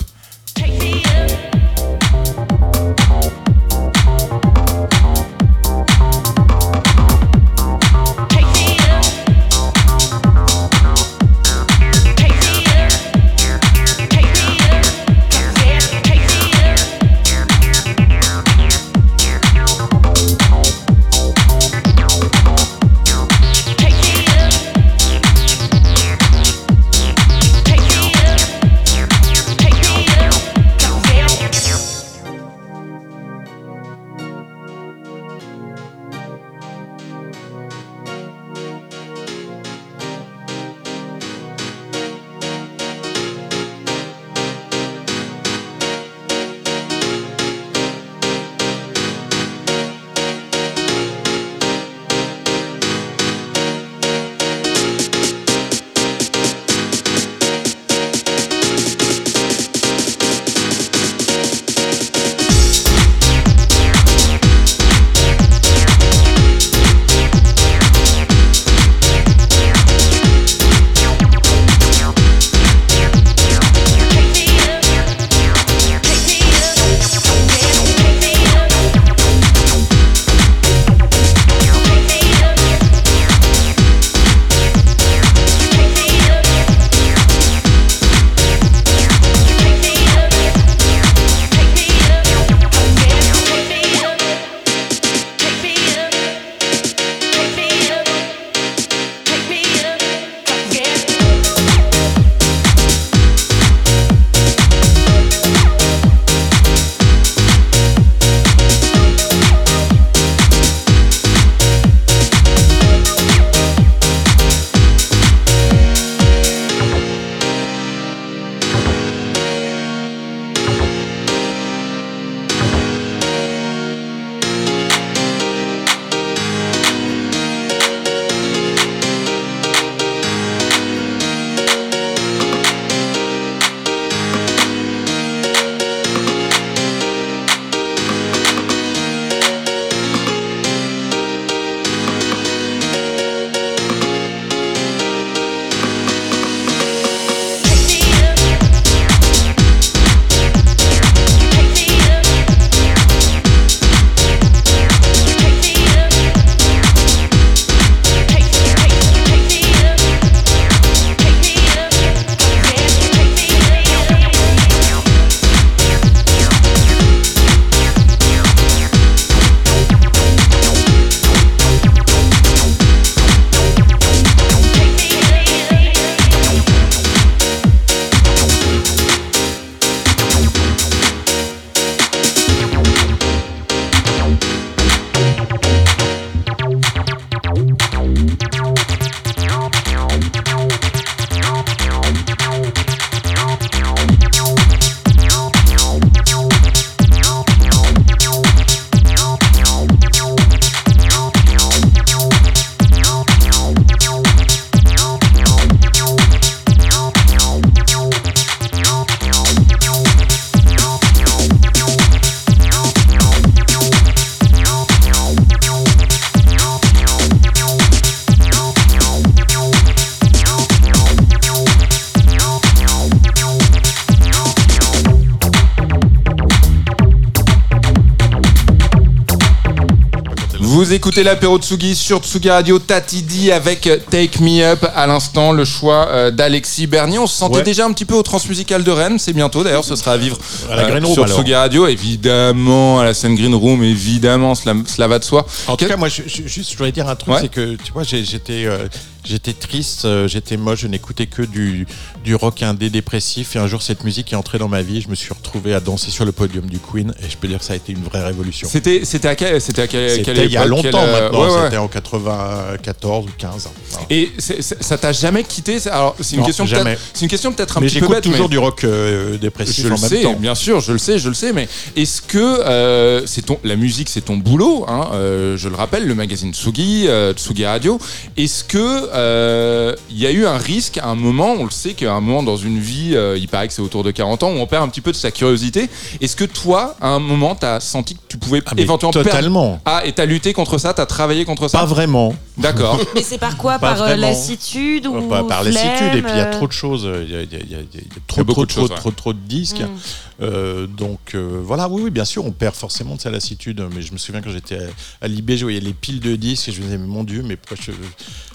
[230.73, 235.65] Vous écoutez l'apéro Tsugi sur Tsugi Radio Tatidi avec Take Me Up à l'instant, le
[235.65, 237.19] choix euh, d'Alexis Bernier.
[237.19, 237.63] On se sentait Ouais.
[237.65, 240.39] déjà un petit peu au Transmusical de Rennes, c'est bientôt d'ailleurs, ce sera à vivre
[240.71, 241.37] À la Green Room, sur alors.
[241.39, 245.45] Tsugi Radio, évidemment, à la scène Green Room, évidemment, cela, cela va de soi.
[245.67, 247.41] En tout cas, moi, je, je- juste, je voudrais dire un truc, Ouais.
[247.41, 248.87] c'est que, tu vois, j'étais, euh,
[249.25, 251.87] j'étais triste, euh, j'étais moche, je n'écoutais que du,
[252.25, 253.57] du rock indé dépressif.
[253.57, 255.01] Et un jour, cette musique est entrée dans ma vie.
[255.01, 257.59] Je me suis retrouvé à danser sur le podium du Queen, et je peux dire
[257.59, 258.69] que ça a été une vraie révolution.
[258.71, 261.43] C'était, c'était à quel, c'était à quel, quelle C'était il y a longtemps euh, maintenant,
[261.47, 261.65] ouais, ouais.
[261.65, 263.69] c'était en 94 ou 15.
[263.91, 264.07] Voilà.
[264.11, 266.95] Et c'est- c'est- ça t'a jamais quitté c'est- Alors, c'est une Non, question jamais.
[266.95, 268.85] peut-être, c'est une question peut-être un mais petit peu j'écoute bête, toujours mais- du rock
[268.85, 270.35] euh, dépressif Je en le même sais, temps.
[270.35, 274.09] bien sûr, je le sais, je le sais, mais est-ce que c'est ton, la musique,
[274.09, 275.09] c'est ton boulot hein,
[275.57, 277.99] Je le rappelle, le magazine Tsugi, Tsugi Radio.
[278.37, 281.95] Est-ce que euh, il y a eu un risque à un moment On le sait
[281.95, 284.51] qu'à un moment dans une vie, euh, il paraît que c'est autour de 40 ans,
[284.53, 285.89] où on perd un petit peu de sa curiosité.
[286.21, 289.67] Est-ce que toi, à un moment, t'as senti que tu pouvais Ah, éventuellement totalement.
[289.71, 292.35] perdre Ah, et t'as lutté contre ça T'as travaillé contre ça Pas vraiment.
[292.59, 292.99] D'accord.
[293.15, 294.29] Mais c'est par quoi Pas Par euh, vraiment.
[294.29, 297.31] lassitude ou Bah, par lassitude et puis il y a flemme, trop de choses il
[297.31, 298.45] y a, il y a- il y a- il y a Il y trop a
[298.45, 298.97] beaucoup trop de trop, choses, ouais.
[298.97, 299.97] trop trop de disques Mm.
[300.43, 304.01] Euh, donc euh, voilà oui oui bien sûr on perd forcément de sa lassitude mais
[304.01, 306.73] je me souviens quand j'étais à, à l'IB je voyais les piles de disques et
[306.73, 307.93] je me disais mais mon dieu mais pourquoi je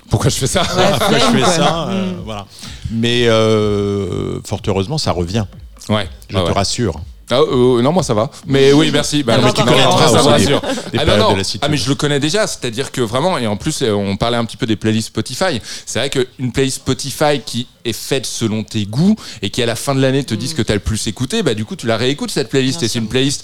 [0.09, 2.21] Pourquoi je fais ça pourquoi je fais ça Euh, Mm.
[2.25, 2.45] voilà
[2.91, 5.45] mais euh, fort heureusement ça revient
[5.89, 6.07] Ouais.
[6.29, 6.51] je Ah te ouais.
[6.53, 6.99] rassure
[7.31, 8.29] Ah, euh, non, moi ça va.
[8.45, 9.23] Mais oui, merci.
[9.23, 11.35] Bah, Ah, non, mais tu non, connaîtras ça des- des Ah, non.
[11.61, 12.45] Ah, mais je le connais déjà.
[12.45, 15.59] C'est-à-dire que vraiment, et en plus, on parlait un petit peu des playlists Spotify.
[15.87, 19.75] C'est vrai qu'une playlist Spotify qui est faite selon tes goûts et qui à la
[19.75, 21.75] fin de l'année te dit ce que tu as le plus écouté, bah du coup,
[21.75, 23.43] tu la réécoutes cette playlist Bien et c'est une playlist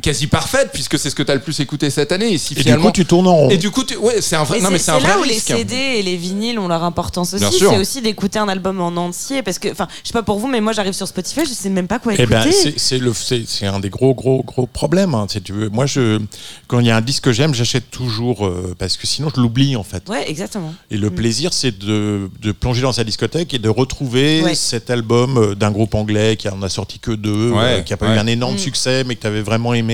[0.00, 2.32] quasi parfaite puisque c'est ce que tu as le plus écouté cette année.
[2.32, 2.86] Et si et du finalement.
[2.86, 4.58] coup tu tournes en rond Et du coup, tu- ouais, c'est un vrai.
[4.58, 5.48] Mais non, mais c'est c'est un c'est vrai là où risque.
[5.50, 7.44] les CD et les vinyles ont leur importance aussi.
[7.58, 9.42] C'est aussi d'écouter un album en entier.
[9.42, 11.68] Parce que, enfin, je sais pas pour vous, mais moi j'arrive sur Spotify, je sais
[11.70, 12.34] même pas quoi Eh écouter.
[12.34, 15.14] ben, c'est- c'est le, c'est c'est un des gros, gros, gros problèmes.
[15.14, 15.68] hein, si tu veux.
[15.68, 16.20] Moi, je,
[16.66, 19.40] quand il y a un disque que j'aime, j'achète toujours euh, parce que sinon je
[19.40, 20.08] l'oublie en fait.
[20.08, 20.74] Ouais, exactement.
[20.90, 24.54] Et le plaisir, c'est de, de plonger dans sa discothèque et de retrouver Ouais.
[24.54, 27.92] cet album euh, d'un groupe anglais qui en a sorti que deux, Ouais, euh, qui
[27.92, 28.16] a pas ouais.
[28.16, 28.58] eu un énorme Mm.
[28.58, 29.87] succès, mais que tu avais vraiment aimé,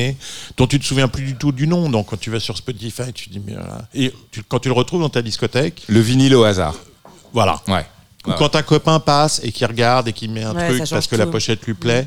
[0.56, 1.88] dont tu te souviens plus du tout du nom.
[1.88, 3.82] Donc quand tu vas sur Spotify, tu te dis, mais voilà.
[3.94, 6.74] Et tu- quand tu le retrouves dans ta discothèque, Le vinyle au hasard.
[7.32, 7.60] voilà.
[7.68, 7.86] Ouais.
[8.26, 8.36] Ou Ouais.
[8.38, 11.16] quand un copain passe et qui regarde et qui met un Ouais, truc parce que
[11.16, 12.06] la pochette lui plaît.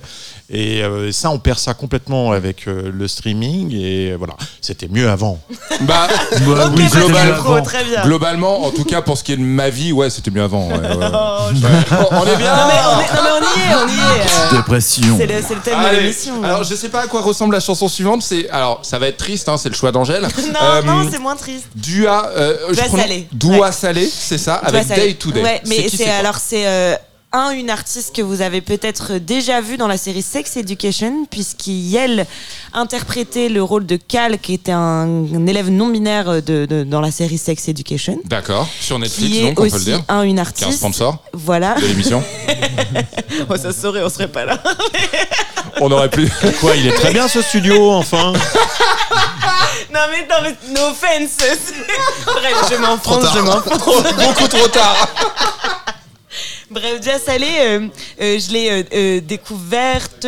[0.49, 3.73] Et euh, ça, on perd ça complètement avec euh, le streaming.
[3.75, 5.39] Et voilà, c'était mieux avant.
[5.81, 6.07] Bah,
[6.47, 8.01] Bah, oui, mieux trop, très bien.
[8.03, 10.67] globalement, en tout cas pour ce qui est de ma vie, ouais, c'était mieux avant.
[10.69, 11.07] ouais, ouais.
[11.13, 12.55] Oh, je- Bon, on est bien.
[12.55, 14.21] Non, mais on est- non, mais on y est, on y est.
[14.53, 15.15] euh, Dépression.
[15.17, 15.99] C'est le, c'est le thème de Allez.
[16.01, 16.43] l'émission.
[16.43, 18.21] Alors je sais pas à quoi ressemble la chanson suivante.
[18.21, 20.23] C'est alors ça va être triste, hein, c'est le choix d'Angèle.
[20.53, 21.65] Non, Euh, non, c'est moins triste.
[21.75, 23.27] Dua, euh, prononce- Salé.
[23.33, 23.71] Doua Ouais.
[23.73, 25.41] Salé, c'est ça, avec Day to Day.
[25.43, 26.95] Ouais, mais qui, c'est alors c'est euh,
[27.33, 32.25] un une artiste que vous avez peut-être déjà vu dans la série Sex Education puisqu'elle
[32.73, 37.01] interprétait le rôle de Cal qui était un, un élève non binaire de, de- dans
[37.01, 40.01] la série Sex Education D'accord, sur Netflix qui est donc on peut le dire.
[40.07, 42.23] un une Qui est un artiste sponsor voilà de l'émission.
[43.49, 44.63] oh, ça se saurait on serait pas là
[45.81, 46.31] on aurait pu.
[46.61, 48.31] Quoi, il est très bien ce studio, enfin.
[49.93, 51.37] non mais non mais no offense
[52.25, 55.07] bref je m'enfonce je m'enfonce Beaucoup trop tard.
[56.69, 57.87] Bref, Dia Salé, euh,
[58.21, 60.27] euh, je l'ai euh, euh, découverte.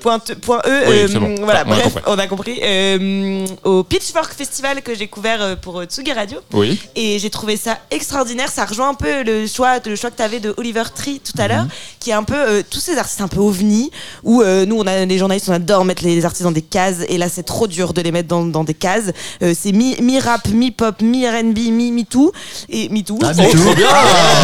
[0.00, 0.84] Point, point E.
[0.88, 1.34] Oui, euh, c'est bon.
[1.42, 2.02] Voilà, On a bref, compris.
[2.06, 2.60] on a compris.
[2.62, 6.38] Euh, au Pitchfork Festival que j'ai couvert pour Tsugi Radio.
[6.54, 6.80] Oui.
[6.96, 8.48] Et j'ai trouvé ça extraordinaire.
[8.50, 11.38] Ça rejoint un peu le choix, le choix que tu avais de Oliver Tree tout
[11.40, 11.66] à l'heure,
[11.98, 13.90] qui est un peu euh, tous ces artistes un peu ovni,
[14.22, 16.98] où euh, nous, on a les journalistes, on adore mettre les artistes dans des cases,
[17.08, 19.12] et là, c'est trop dur de les mettre dans, dans des cases.
[19.42, 22.32] Euh, c'est mi- mi-rap, mi-pop, mi-RB, mi-MeToo,
[22.70, 23.18] et MeToo.
[23.22, 23.58] Ah, Et- MeToo.
[23.64, 23.88] Trop bien.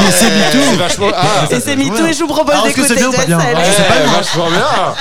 [0.05, 1.17] Mais c'est MeToo.
[1.27, 3.13] Ah, et c'est MeToo, et je vous propose Alors, est-ce que d'écouter c'est bien ou
[3.13, 4.95] pas Dia bien c'est pas eh, vachement bien.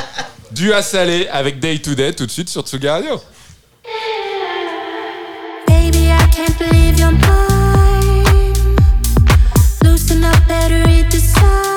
[0.52, 3.22] Dua Salé avec Day to Day tout de suite sur Tsuga Radio.
[5.68, 8.54] Baby, I can't believe you're mine.
[9.84, 11.75] Loosen up, better read the signs.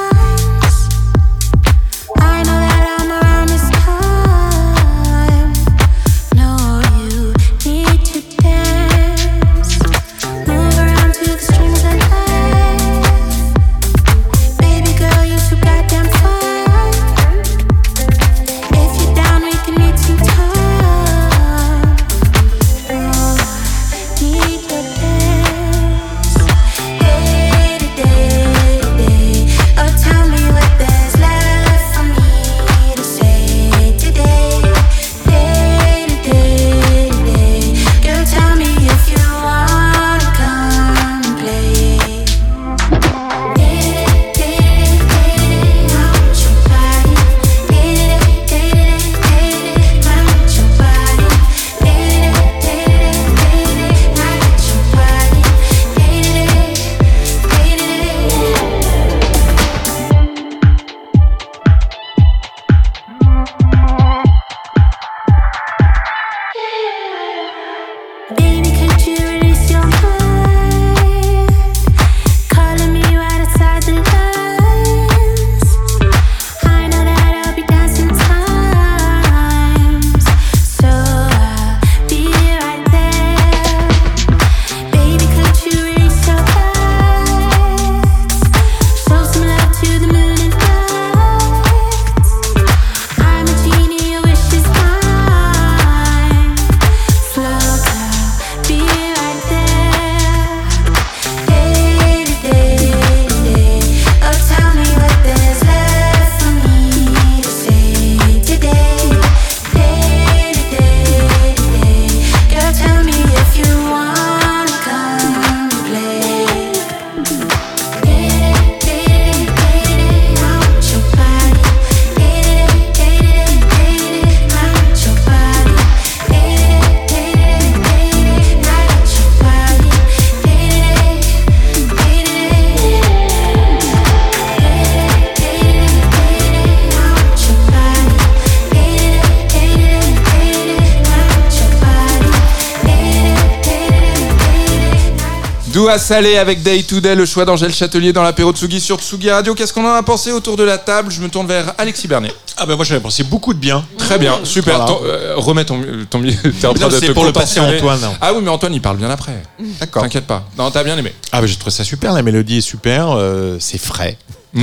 [146.08, 149.54] Salé avec Day to Day, le choix d'Angèle Châtelier dans l'apéro Tsugi sur Tsugi Radio.
[149.54, 151.10] Qu'est-ce qu'on en a pensé autour de la table?
[151.12, 152.32] Je me tourne vers Alexis Bernier.
[152.56, 153.84] Ah ben moi j'avais pensé beaucoup de bien.
[153.98, 154.78] Très bien, super.
[154.78, 154.86] Voilà.
[154.90, 156.22] Ton- euh, remets ton, ton
[156.60, 157.60] t'es en train Non, de te pour le passer.
[157.60, 158.00] Antoine.
[158.22, 159.42] Ah oui, mais Antoine il parle bien après.
[159.78, 160.02] D'accord.
[160.02, 160.48] T'inquiète pas.
[160.56, 161.12] Non, t'as bien aimé.
[161.30, 164.16] Ah ben j'ai trouvé ça super, la mélodie est super, euh, c'est frais.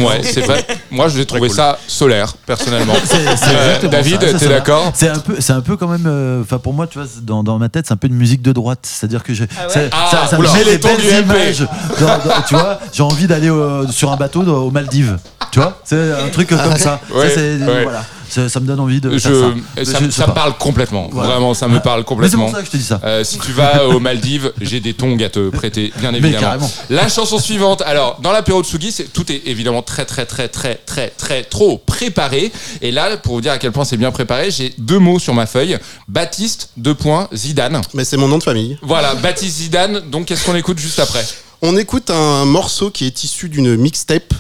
[0.04, 0.66] Ouais, c'est vrai.
[0.92, 1.56] Moi, je l'ai trouvé cool.
[1.56, 2.94] ça solaire, personnellement.
[3.06, 5.78] C'est- c'est Euh, David, ça, ça, t'es ça d'accord C'est un peu, c'est un peu
[5.78, 6.06] quand même.
[6.08, 8.42] euh, Enfin, pour moi, tu vois, dans, dans ma tête, c'est un peu une musique
[8.42, 8.80] de droite.
[8.84, 11.68] C'est-à-dire que je, Ah ouais ça, Ah, ça, ça me met les belles images.
[12.00, 15.18] Dans- dans- tu vois, j'ai envie d'aller au- sur un bateau aux Maldives.
[15.52, 17.00] Tu vois, c'est un truc comme ça.
[17.14, 17.84] Ouais, ça, c'est- ouais.
[17.84, 18.04] voilà.
[18.36, 19.40] Ça, ça me donne envie de je, faire ça.
[19.40, 20.32] ça, Je- je ça sais me pas.
[20.34, 21.08] parle complètement.
[21.12, 21.32] Voilà.
[21.32, 22.46] Vraiment, ça me parle Mais c'est complètement.
[22.48, 23.00] pour ça que je te dis ça.
[23.04, 26.40] Euh, si tu vas aux Maldives, j'ai des tongs à te prêter, bien évidemment.
[26.42, 26.72] carrément.
[26.90, 27.82] La chanson suivante.
[27.86, 31.78] Alors, dans l'apéro de Sugi, tout est évidemment très, très, très, très, très, très, trop
[31.78, 32.52] préparé.
[32.82, 35.34] Et là, pour vous dire à quel point c'est bien préparé, j'ai deux mots sur
[35.34, 35.78] ma feuille.
[36.08, 37.82] Baptiste, deux points, Zidane.
[37.94, 38.78] Mais c'est mon nom de famille.
[38.82, 40.02] Voilà, Baptiste Zidane.
[40.12, 41.26] Donc, qu'est-ce qu'on écoute juste après?
[41.62, 44.34] On écoute un morceau qui est issu d'une mixtape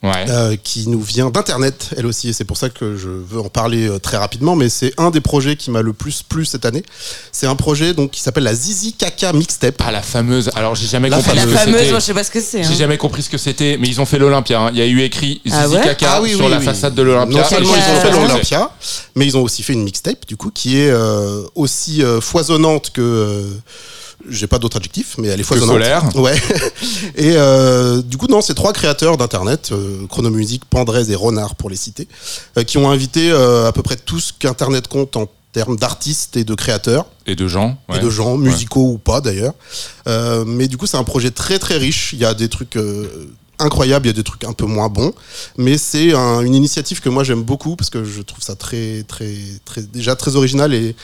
[0.00, 0.26] Ouais.
[0.28, 3.48] euh, qui nous vient d'internet elle aussi et c'est pour ça que je veux en
[3.48, 6.64] parler euh, très rapidement mais c'est un des projets qui m'a le plus plu cette
[6.64, 6.84] année
[7.32, 10.50] c'est un projet donc qui s'appelle la Zizi Kaka mixtape Ah, la fameuse.
[10.54, 11.90] Alors, j'ai jamais La compris La ce que fameuse, c'était.
[11.90, 12.62] moi je sais pas ce que c'est.
[12.62, 12.76] J'ai hein.
[12.78, 14.60] jamais compris ce que c'était, mais ils ont fait l'Olympia.
[14.60, 14.70] hein.
[14.72, 16.64] Il y a eu écrit Zizi Ah ouais Kaka Ah oui, sur oui, la oui.
[16.64, 17.40] façade de l'Olympia.
[17.42, 18.70] Non seulement ils ont fait l'Olympia,
[19.16, 22.90] mais ils ont aussi fait une mixtape, du coup, qui est euh, aussi euh, foisonnante
[22.90, 23.44] que.
[24.28, 25.74] J'ai pas d'autre adjectif, mais elle est foisonnante.
[25.74, 26.16] solaire.
[26.16, 26.34] Ouais.
[27.14, 31.70] et euh, du coup, non, c'est trois créateurs d'internet, euh, Chronomusique, Pandrez et Renard pour
[31.70, 32.08] les citer,
[32.56, 36.44] euh, qui ont invité à peu près tout ce qu'internet compte en termes d'artistes et
[36.44, 37.78] de créateurs Et de gens.
[37.88, 38.00] et ouais.
[38.00, 39.54] de gens, musicaux ou pas d'ailleurs.
[40.46, 42.10] Mais du coup, c'est un projet très très riche.
[42.12, 42.76] Il y a des trucs
[43.60, 45.12] incroyables, il y a des trucs un peu moins bons.
[45.56, 49.04] Mais c'est un- une initiative que moi j'aime beaucoup parce que je trouve ça très,
[49.08, 49.34] très,
[49.64, 50.94] très, déjà très original et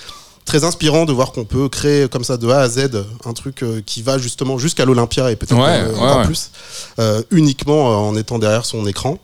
[0.44, 2.90] très inspirant de voir qu'on peut créer comme ça de A à Z
[3.24, 6.24] un truc euh, qui va justement jusqu'à l'Olympia et peut-être Ouais, euh, encore ouais.
[6.26, 6.50] plus,
[6.98, 9.18] euh, uniquement en étant derrière son écran.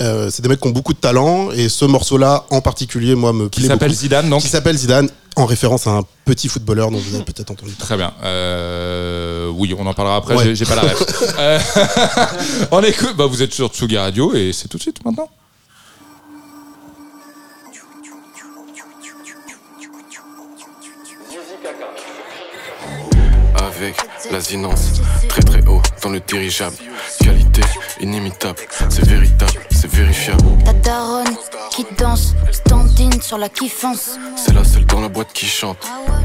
[0.00, 3.32] Euh, c'est des mecs qui ont beaucoup de talent et ce morceau-là en particulier moi
[3.32, 4.00] me Qui plaît s'appelle beaucoup.
[4.00, 4.40] Zidane, donc.
[4.40, 7.96] qui s'appelle Zidane en référence à un petit footballeur dont vous avez peut-être entendu Très
[7.96, 8.12] bien.
[8.24, 10.34] Euh, oui, on en parlera après.
[10.34, 10.54] Ouais.
[10.54, 11.02] j'ai- pas la ref.
[12.72, 13.14] On écoute.
[13.16, 15.28] Bah, vous êtes sur Tsugi Radio et c'est tout de suite maintenant.
[23.82, 23.96] Avec
[24.30, 26.76] l'asinance Très très haut dans le dirigeable.
[27.20, 27.62] Qualité
[28.00, 30.42] inimitable, c'est véritable, c'est vérifiable.
[30.64, 31.36] Ta daronne
[31.70, 34.18] qui danse, standing sur la kiffance.
[34.36, 35.78] C'est la seule dans la boîte qui chante.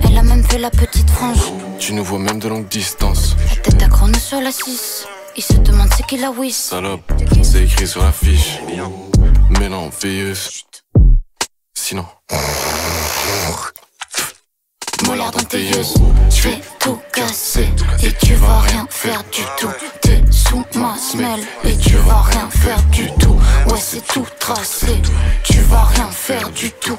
[0.03, 1.51] Elle a même fait la petite frange.
[1.79, 3.35] Tu nous vois même de longue distance.
[3.49, 5.07] La tête à chrono sur la 6.
[5.35, 6.57] Il se demande c'est qui la Wiss.
[6.57, 7.11] Salope,
[7.43, 8.59] c'est écrit sur la fiche
[9.59, 10.63] Mais non, veilleuse.
[11.75, 12.05] Sinon
[15.05, 15.83] Mollard dans tes yeux.
[16.29, 17.67] Je vais tout casser
[18.03, 19.69] et tu vas rien faire du tout.
[20.01, 23.37] T'es sous ma semelle et tu vas rien faire du tout.
[23.67, 25.01] Ouais, c'est tout tracé.
[25.43, 26.97] Tu vas rien faire du tout.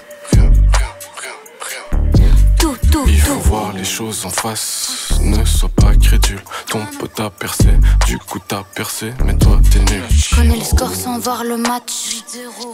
[2.59, 3.41] Tout, tout, Il faut tout.
[3.41, 5.11] voir les choses en face.
[5.23, 6.41] Ne sois pas crédule.
[6.69, 7.69] Ton pote t'a percé
[8.07, 9.13] Du coup t'as percé.
[9.25, 10.03] Mais toi t'es nul.
[10.11, 11.93] Je connais le score sans voir le match.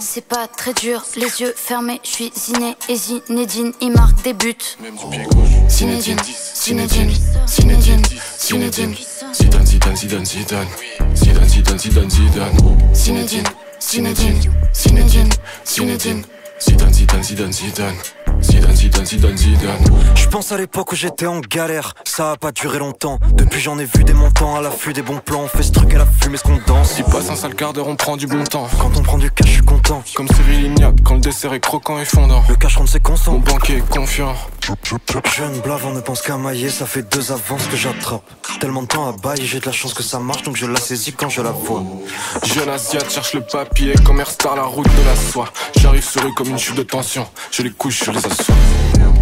[0.00, 2.00] C'est pas très dur, les yeux fermés.
[2.04, 4.54] Je suis Ziné et Zinedine, il marque des buts.
[4.82, 5.48] Même du pied gauche.
[5.68, 6.18] Zinedine,
[6.54, 7.10] Zinedine,
[7.46, 8.02] Zinedine,
[8.38, 8.94] Zinedine,
[9.32, 10.68] Zidane, Zidane, Zidane, Zidane.
[11.14, 12.56] Zidane, Zidane, Zidane, Zidane.
[12.94, 13.44] Zinedine,
[13.80, 14.40] Zinedine,
[14.72, 15.30] Zinedine,
[15.64, 16.24] Zinedine.
[16.60, 17.96] Zidane, Zidane, Zidane, Zidane
[18.40, 19.84] Zidane, Zidane, Zidane, Zidane
[20.14, 23.18] Je pense à l'époque où j'étais en galère, ça a pas duré longtemps.
[23.32, 25.42] Depuis j'en ai vu des montants à l'affût des bons plans.
[25.44, 26.96] On fait ce truc à la fumée, ce qu'on danse.
[26.98, 29.30] Il passe un sale quart d'heure, on prend du bon temps Quand on prend du
[29.30, 30.02] cash, je suis content.
[30.14, 33.10] Comme Cyril Lignac, quand le dessert est croquant et fondant Le cash rentre, c'est Mon
[33.14, 33.38] constant.
[33.38, 34.34] banquier est confiant
[35.36, 38.22] Jeune blavant ne pense qu'à mailler, ça fait deux avances que j'attrape.
[38.60, 40.80] Tellement de temps à bailler, j'ai de la chance que ça marche, donc je la
[40.80, 41.82] saisis quand je la vois.
[42.44, 46.32] Jeune Asiate cherche le papier, commerce star la route de la soie J'arrive sur eux
[46.34, 48.54] comme une chute de tension Je les couche, je les assois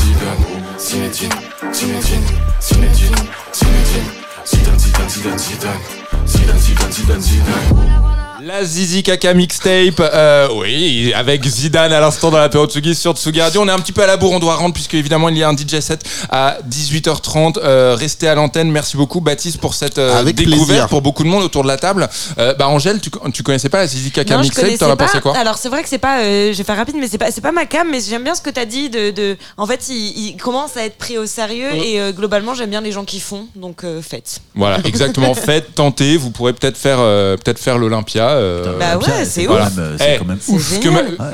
[0.78, 1.36] Zinedine, Zinedine,
[1.72, 2.28] Zinedine,
[2.60, 3.20] Zinedine
[3.52, 11.44] Zidane, Zidane, Zidane, Zidane Zidane, Zidane, Zidane, Zidane La Zizi Kaka mixtape, euh, oui, avec
[11.46, 13.40] Zidane à l'instant dans la période Tsugi sur Tsugi.
[13.56, 15.42] On est un petit peu à la bourre, on doit rendre puisque évidemment il y
[15.44, 16.00] a un DJ set
[16.30, 17.58] à 18h30.
[17.62, 18.70] Euh, restez à l'antenne.
[18.70, 20.88] Merci beaucoup Baptiste pour cette euh, découverte plaisir.
[20.88, 22.08] pour beaucoup de monde autour de la table.
[22.38, 24.96] Euh, bah Angèle, tu, tu connaissais pas la Zizi Kaka Non, mixtape, connaissais t'en as
[24.96, 25.06] pas.
[25.06, 25.36] pensé quoi?
[25.36, 27.42] Alors c'est vrai que c'est pas, euh, je vais faire rapide, mais c'est pas, c'est
[27.42, 30.30] pas ma cam, mais j'aime bien ce que t'as dit de, de, en fait, il,
[30.30, 31.76] il commence à être pris au sérieux Mm.
[31.84, 34.40] et euh, globalement j'aime bien les gens qui font, donc euh, faites.
[34.54, 35.34] Voilà, exactement.
[35.42, 36.16] Faites, tentez.
[36.16, 38.31] Vous pourrez peut-être faire, euh, peut-être faire l'Olympia.
[38.34, 39.58] Euh, Bah ouais, c'est ouf.
[39.98, 40.80] c'est Eh, quand même C'est ouf.
[40.80, 40.88] Que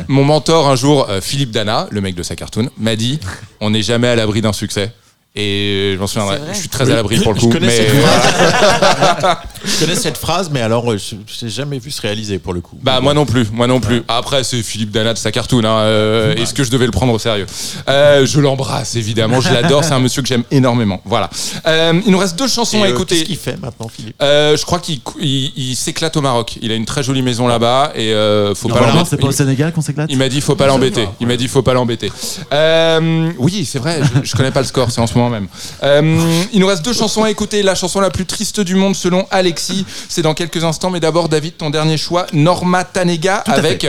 [0.08, 3.18] mon mentor un jour, euh, Philippe Dana, le mec de sa cartoon, m'a dit
[3.60, 4.92] on n'est jamais à l'abri d'un succès.
[5.40, 6.40] Et je m'en souviendrai.
[6.52, 7.52] Je suis très à l'abri pour le Je coup.
[7.52, 9.36] connais mais cette phrase.
[9.64, 12.60] Je connais cette phrase, mais alors euh, je n'ai jamais vu se réaliser pour le
[12.60, 12.76] coup.
[12.80, 14.02] Bah moi non plus, moi non plus.
[14.08, 15.64] Après c'est Philippe Dana de sa cartoon.
[15.64, 17.46] Hein, euh, Est-ce que je devais le prendre au sérieux?
[17.88, 19.84] Euh, Je l'embrasse évidemment, je l'adore.
[19.84, 21.00] C'est un monsieur que j'aime énormément.
[21.04, 21.28] Voilà.
[21.66, 23.16] Euh, il nous reste deux chansons Et, à euh, écouter.
[23.16, 24.14] Qu'est-ce qu'il fait maintenant, Philippe?
[24.22, 26.56] Euh, je crois qu'il cou- il, il s'éclate au Maroc.
[26.62, 29.06] Il a une très jolie maison là-bas et euh, faut pas l'embêter.
[29.10, 30.08] c'est pas au Sénégal qu'on s'éclate?
[30.10, 31.06] Il m'a dit faut pas l'embêter.
[31.20, 32.10] Il m'a dit faut pas l'embêter.
[32.52, 34.00] Euh, oui, c'est vrai.
[34.22, 35.48] Je, je connais pas le score, c'est en ce moment même.
[35.82, 37.62] Euh, il nous reste deux chansons à écouter.
[37.62, 40.90] La chanson la plus triste du monde selon Alexis, c'est dans quelques instants.
[40.90, 43.86] Mais d'abord, David, ton dernier choix, Norma Tanega avec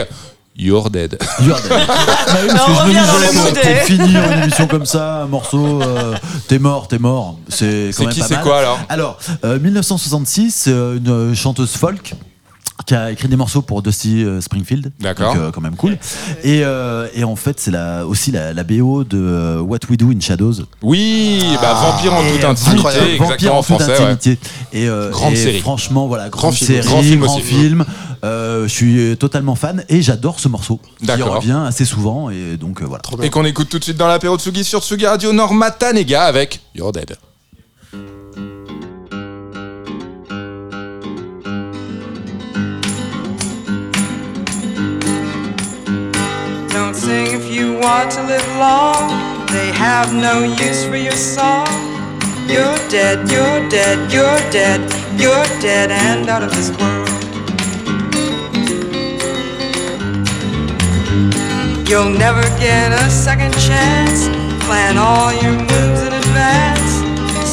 [0.60, 1.18] You're Dead.
[1.40, 1.70] You're dead.
[1.86, 2.36] Bah
[2.86, 2.94] oui,
[3.86, 6.14] finir une émission comme ça, un morceau, euh,
[6.48, 7.38] t'es mort, t'es mort.
[7.48, 8.78] C'est quand même qui, pas c'est quoi, alors?
[8.88, 12.14] Alors, euh, 1966, euh, une chanteuse folk
[12.86, 14.92] qui a écrit des morceaux pour Dusty euh, Springfield.
[15.00, 15.34] D'accord.
[15.34, 15.98] Donc, euh, quand même cool.
[16.42, 20.10] Et, euh, et en fait, c'est la, aussi la, la BO de What We Do
[20.10, 20.64] in Shadows.
[20.82, 23.98] Oui, bah Vampire en toute intimité, Vampire exactement en toute français.
[23.98, 24.06] ouais.
[24.10, 24.38] intimité.
[24.72, 25.60] Et, euh, Grande et série.
[25.60, 27.44] Franchement, voilà, grande film, série, grand film grand aussi.
[27.44, 27.84] film.
[28.22, 30.78] Euh, je suis totalement fan et j'adore ce morceau.
[31.00, 31.36] Qui D'accord.
[31.36, 33.02] revient assez souvent et donc euh, voilà.
[33.22, 36.24] Et qu'on écoute tout de suite dans l'apéro de Tsugi sur Tsugi Radio Norma Tanega
[36.24, 37.16] avec You're Dead.
[47.10, 49.02] Sing if you want to live long.
[49.56, 50.34] They have no
[50.66, 51.66] use for your song.
[52.54, 54.80] You're dead, you're dead, you're dead,
[55.22, 57.08] you're dead and out of this world.
[61.88, 64.20] You'll never get a second chance.
[64.66, 66.90] Plan all your moves in advance.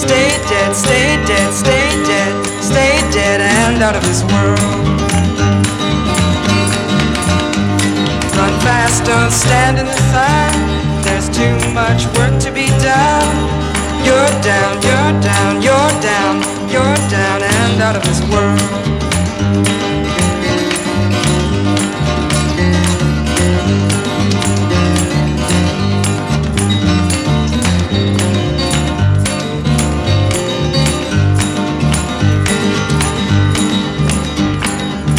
[0.04, 2.34] Stay dead, stay dead, stay dead,
[2.70, 5.07] stay dead and out of this world.
[8.88, 10.54] Run don't stand in the sun.
[11.04, 13.36] There's too much work to be done.
[14.06, 16.36] You're down, you're down, you're down,
[16.72, 18.60] you're down and out of this world.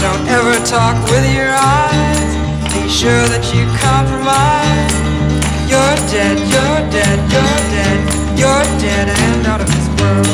[0.00, 2.07] Don't ever talk with your eyes.
[2.88, 4.96] Sure that you compromise.
[5.68, 8.00] You're dead, you're dead, you're dead,
[8.32, 10.26] you're dead and out of this world.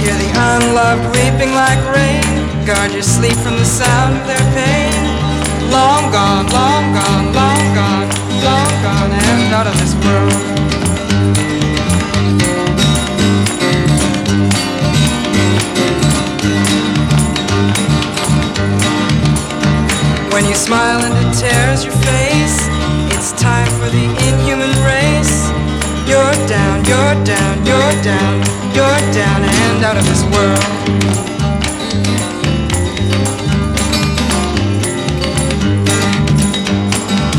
[0.00, 2.24] Hear the unloved weeping like rain.
[2.64, 4.96] Guard your sleep from the sound of their pain.
[5.70, 8.08] Long gone, long gone, long gone,
[8.42, 10.55] long gone and out of this world.
[20.36, 22.68] When you smile and it tears your face,
[23.16, 25.48] it's time for the inhuman race.
[26.06, 28.44] You're down, you're down, you're down,
[28.76, 30.60] you're down and out of this world.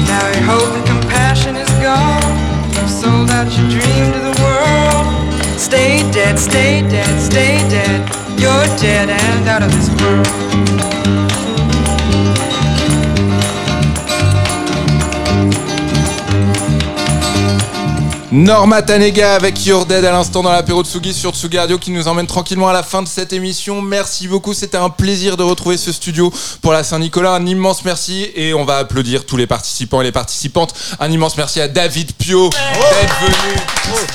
[0.10, 2.34] Now your hope and compassion is gone.
[2.74, 5.60] You've sold out your dream to the world.
[5.60, 8.10] Stay dead, stay dead, stay dead.
[8.40, 10.87] You're dead and out of this world.
[18.30, 21.92] Norma Tanega avec Your Dead à l'instant dans l'apéro de Tsugi sur Tsugi Radio qui
[21.92, 23.82] nous emmène tranquillement à la fin de cette émission.
[23.82, 27.36] Merci beaucoup, c'était un plaisir de retrouver ce studio pour la Saint-Nicolas.
[27.36, 30.74] Un immense merci et on va applaudir tous les participants et les participantes.
[31.00, 33.56] Un immense merci à David Pio d'être venu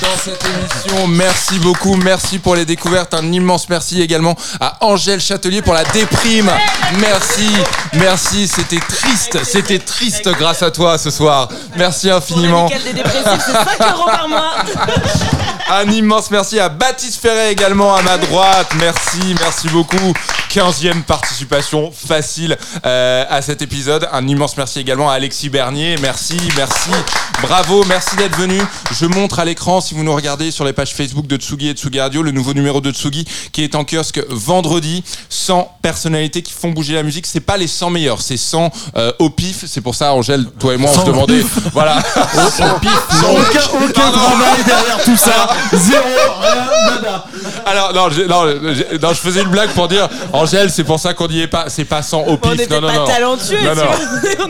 [0.02, 1.06] dans cette émission.
[1.08, 3.14] Merci beaucoup, merci pour les découvertes.
[3.14, 6.50] Un immense merci également à Angèle Châtelier pour la déprime.
[7.00, 7.48] Merci,
[7.94, 11.48] merci, c'était triste, c'était triste grâce à toi ce soir.
[11.76, 12.68] Merci infiniment.
[14.12, 15.72] Le week-end des dépressifs, c'est 5 euros par mois.
[15.80, 18.68] Un immense merci à Baptiste Ferret également à ma droite.
[18.78, 20.12] Merci, merci beaucoup.
[20.50, 24.06] 15e participation facile euh, à cet épisode.
[24.12, 25.96] Un immense merci également à Alexis Bernier.
[26.02, 26.90] Merci, merci.
[27.40, 28.60] Bravo, merci d'être venu.
[28.92, 31.72] Je montre à l'écran, si vous nous regardez sur les pages Facebook de Tsugi et
[31.72, 35.02] Tsugi Radio, le nouveau numéro de Tsugi qui est en kiosque vendredi.
[35.30, 37.26] 100 personnalités qui font bouger la musique.
[37.26, 39.64] C'est pas les 100 meilleurs, c'est 100 euh, au pif.
[39.66, 41.38] C'est pour ça, Angèle, toi et moi, on se 100 au demandait.
[41.38, 41.58] pif.
[41.72, 41.96] Voilà.
[42.34, 42.90] Au pif,
[43.22, 43.36] Non.
[43.40, 45.48] aucun- travail derrière tout ça.
[45.72, 46.04] Zéro,
[46.40, 47.24] rien, nada.
[47.66, 50.98] Alors non, je, non, je, non, je faisais une blague pour dire Angèle, c'est pour
[50.98, 52.50] ça qu'on n'y est pas, c'est pas 100 au pif.
[52.52, 53.04] On n'était non, non, pas non.
[53.06, 53.82] talentueux, Non, non.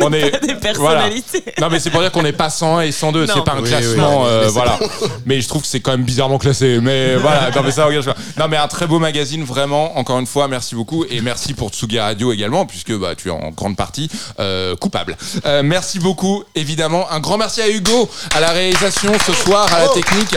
[0.06, 1.42] On pas des personnalités.
[1.44, 1.60] voilà.
[1.60, 3.26] Non, mais c'est pour dire qu'on n'est pas 101 et 102.
[3.26, 3.34] Non.
[3.34, 4.28] C'est pas un Oui, classement, oui.
[4.28, 4.78] euh, voilà.
[5.26, 6.78] Mais je trouve que c'est quand même bizarrement classé.
[6.82, 7.50] Mais voilà.
[7.54, 8.14] Non, mais ça engage pas.
[8.38, 9.96] Non, mais un très beau magazine, vraiment.
[9.98, 13.30] Encore une fois, merci beaucoup et merci pour Tsugi Radio également, puisque bah tu es
[13.30, 14.08] en grande partie
[14.40, 15.16] euh, coupable.
[15.46, 17.06] Euh, merci beaucoup, évidemment.
[17.10, 20.36] Un grand merci à Hugo à la réalisation ce soir, à la technique.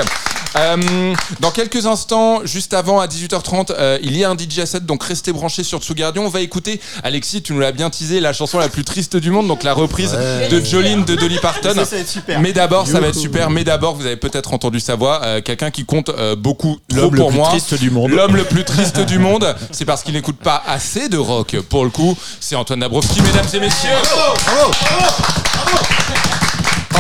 [0.58, 4.86] Euh, dans quelques instants, juste avant à 18h30, euh, il y a un DJ set,
[4.86, 6.22] donc restez branchés sur Tsugi Radio.
[6.22, 9.32] On va écouter, Alexis, tu nous l'as bien teasé, la chanson la plus triste du
[9.32, 10.48] monde, donc la reprise Ouais.
[10.48, 11.74] de Jolene de Dolly Parton.
[11.76, 12.40] Ça, ça va être super.
[12.40, 13.50] Mais d'abord, ça va être super.
[13.50, 17.00] Mais d'abord, vous avez peut-être entendu sa voix, euh, quelqu'un qui compte euh, beaucoup trop
[17.02, 17.50] L'homme le pour plus moi.
[17.50, 18.12] triste du monde.
[18.12, 19.54] L'homme le plus triste du monde.
[19.72, 21.58] C'est parce qu'il n'écoute pas assez de rock.
[21.70, 23.90] Pour le coup, c'est Antoine Dabrowski, mesdames et messieurs.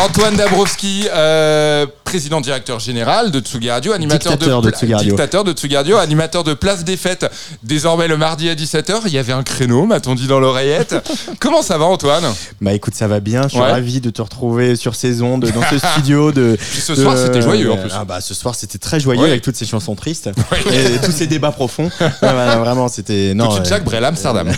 [0.03, 5.09] Antoine Dabrowski, euh, président directeur général de Tsugi Radio, animateur Dictateur de Tsugi Radio.
[5.11, 7.25] dictateur de Tsugi Radio, animateur de Place des Fêtes,
[7.63, 9.01] désormais le mardi à 17h.
[9.07, 10.95] Il y avait un créneau, m'a-t-on dit dans l'oreillette.
[11.39, 12.23] Comment ça va, Antoine?
[12.61, 13.43] Bah écoute, ça va bien.
[13.43, 13.71] Je suis Ouais.
[13.71, 16.31] ravi de te retrouver sur ces ondes, dans ce studio.
[16.31, 17.91] De, Puis ce de- soir, c'était joyeux, en plus.
[17.93, 19.29] Ah bah ce soir, c'était très joyeux Ouais.
[19.29, 20.29] avec toutes ces chansons tristes
[20.71, 21.89] et tous ces débats profonds.
[22.21, 23.47] Vraiment, c'était non.
[23.55, 24.51] De euh, Jacques Brel, Amsterdam.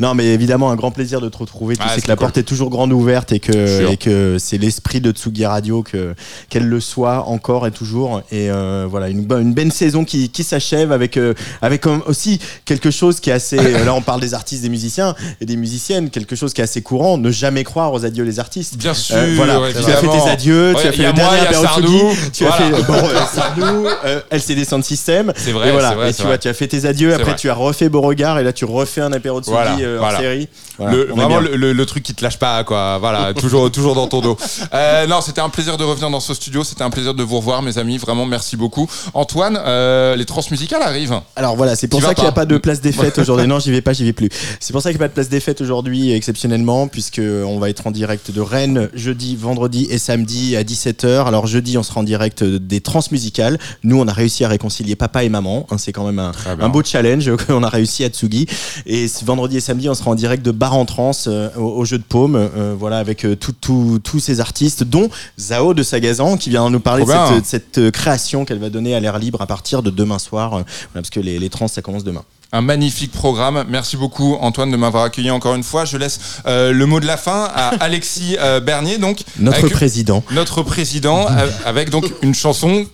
[0.00, 1.76] non, mais évidemment, un grand plaisir de te retrouver.
[1.76, 3.90] Tu Ah, sais que la porte est toujours grande ouverte et que, Sûr.
[3.90, 6.14] et que c'est l'esprit de Tsugi Radio que
[6.48, 8.20] qu'elle le soit encore et toujours.
[8.32, 12.90] Et euh, voilà, une, une belle saison qui, qui s'achève avec euh, avec aussi quelque
[12.90, 13.58] chose qui est assez.
[13.58, 16.10] euh, là, on parle des artistes, des musiciens et des musiciennes.
[16.10, 17.18] Quelque chose qui est assez courant.
[17.18, 18.76] Ne jamais croire aux adieux les artistes.
[18.76, 19.60] Bien sûr, voilà.
[19.72, 20.74] Tu as fait tes adieux.
[20.74, 21.38] Ouais, tu as fait le dernier
[21.74, 25.32] Tsugi, Tu as fait bon, euh, Sardou, euh, LCD Sound System.
[25.36, 25.94] C'est vrai, Et voilà.
[25.94, 26.30] vrai, Et tu vrai.
[26.32, 27.12] vois, tu as fait tes adieux.
[27.12, 27.36] Après, vrai.
[27.36, 30.48] tu as refait Beauregard et là, tu refais un apéro Tsugi Voilà, euh, en série.
[30.78, 31.40] Le- vraiment bien.
[31.40, 34.36] le, le- le truc qui te lâche pas quoi voilà toujours toujours dans ton dos
[34.74, 37.36] Euh, non c'était un plaisir de revenir dans ce studio c'était un plaisir de vous
[37.36, 42.00] revoir mes amis vraiment merci beaucoup Antoine euh, les transmusicales arrivent Alors voilà, c'est pour
[42.02, 43.46] ça qu'il n'y a pas de place des fêtes aujourd'hui.
[43.46, 44.28] Non, j'y vais pas, j'y vais plus.
[44.60, 47.58] C'est pour ça qu'il n'y a pas de place des fêtes aujourd'hui exceptionnellement, puisque on
[47.58, 51.26] va être en direct de Rennes jeudi, vendredi et samedi à 17h.
[51.26, 53.58] Alors jeudi, on sera en direct des transmusicales.
[53.84, 55.66] Nous, on a réussi à réconcilier papa et maman.
[55.70, 56.32] hein, c'est quand même un,
[56.68, 58.46] beau challenge qu'on a réussi à Tsugi.
[58.86, 61.84] Et vendredi et samedi, on sera en direct de Bar en Trans euh, au, au
[61.84, 62.36] jeu de paume.
[62.36, 66.68] euh, voilà, avec euh, tout- tout- tous ces artistes, dont Zao de Sagazan, qui vient
[66.70, 67.10] nous parler de
[67.44, 70.54] cette, euh, création qu'elle va donner à l'air libre à partir de demain soir.
[70.54, 72.22] euh, voilà, parce que les, les trans, ça commence demain.
[72.52, 76.72] un magnifique programme merci beaucoup Antoine de m'avoir accueilli encore une fois je laisse euh,
[76.72, 80.22] le mot de la fin à Alexis euh, Bernier donc Notre président.
[80.30, 81.26] notre président
[81.64, 82.86] avec donc une chanson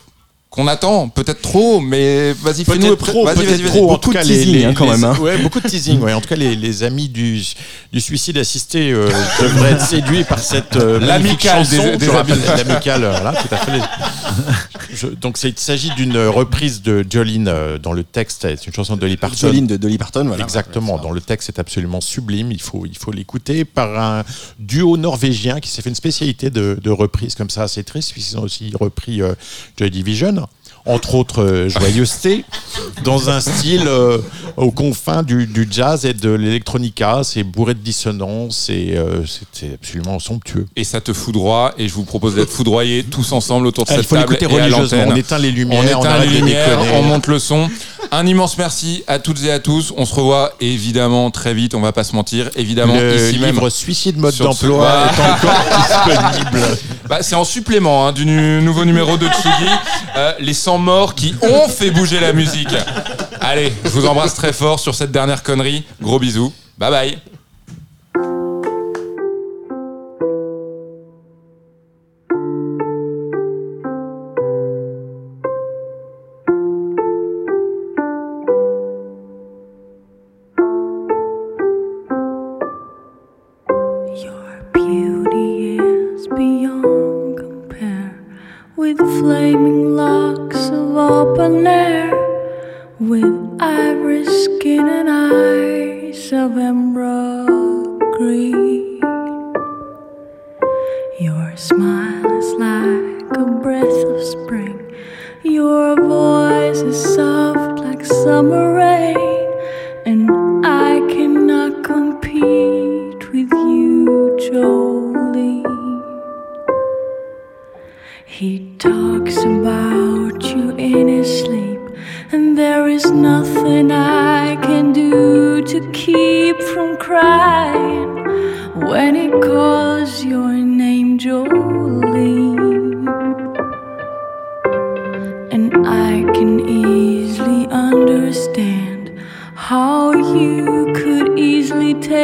[0.53, 3.81] qu'on attend peut-être trop mais vas-y fais-nous trop, vas-y, vas-y.
[3.81, 5.17] En Beaucoup tout de cas, teasing, les- hein, quand les- même, hein.
[5.19, 5.99] ouais, beaucoup de teasing.
[6.01, 6.13] Ouais.
[6.13, 7.43] En tout cas, les, les amis du,
[7.91, 9.09] du suicide assisté euh,
[9.41, 11.83] devraient être séduits par cette euh, L'amicale chanson.
[11.83, 12.07] des- des.
[12.07, 13.81] L'amicale, voilà, tout à fait.
[14.93, 18.43] Je- donc, il s'agit d'une reprise de Jolene euh, dans le texte.
[18.43, 19.37] C'est une chanson de Dolly Parton.
[19.37, 20.43] Jolene de Dolly Parton, voilà.
[20.43, 20.99] Exactement.
[20.99, 22.51] Dans le texte, c'est absolument sublime.
[22.53, 24.25] Il faut, il faut l'écouter par un
[24.59, 27.69] duo norvégien qui s'est fait une spécialité de, de reprise comme ça.
[27.69, 29.35] C'est triste puisqu'ils ont aussi repris euh,
[29.79, 30.47] Joy Division.
[30.85, 32.45] Entre autres, euh, joyeuseté,
[33.05, 34.19] dans un style euh,
[34.57, 37.21] aux confins du, du jazz et de l'électronica.
[37.23, 39.23] C'est bourré de dissonance et euh,
[39.53, 40.67] c'est- absolument somptueux.
[40.75, 43.97] et ça te foudroie et je vous propose d'être foudroyés tous ensemble autour de il
[43.97, 45.05] cette faut table l'écouter et à religieusement.
[45.09, 47.69] On éteint les lumières, on on les lumières, on monte le son.
[48.11, 49.93] Un immense merci à toutes et à tous.
[49.97, 51.75] On se revoit évidemment très vite.
[51.75, 52.51] On va pas se mentir.
[52.57, 53.53] Évidemment Le ici même.
[53.55, 55.65] livre Suicide mode ce- d'emploi est encore
[56.19, 56.67] disponible.
[57.09, 59.71] Bah, c'est en supplément hein, du nouveau numéro de Tsugi.
[60.17, 62.75] Euh, les 100 morts qui ont fait bouger la musique.
[63.41, 65.85] Allez, je vous embrasse très fort sur cette dernière connerie.
[66.01, 66.53] Gros bisous.
[66.79, 67.32] Bye bye.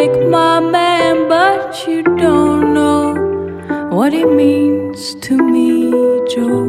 [0.09, 3.15] like my man, but you don't know
[3.91, 5.91] what it means to me,
[6.33, 6.68] Joe.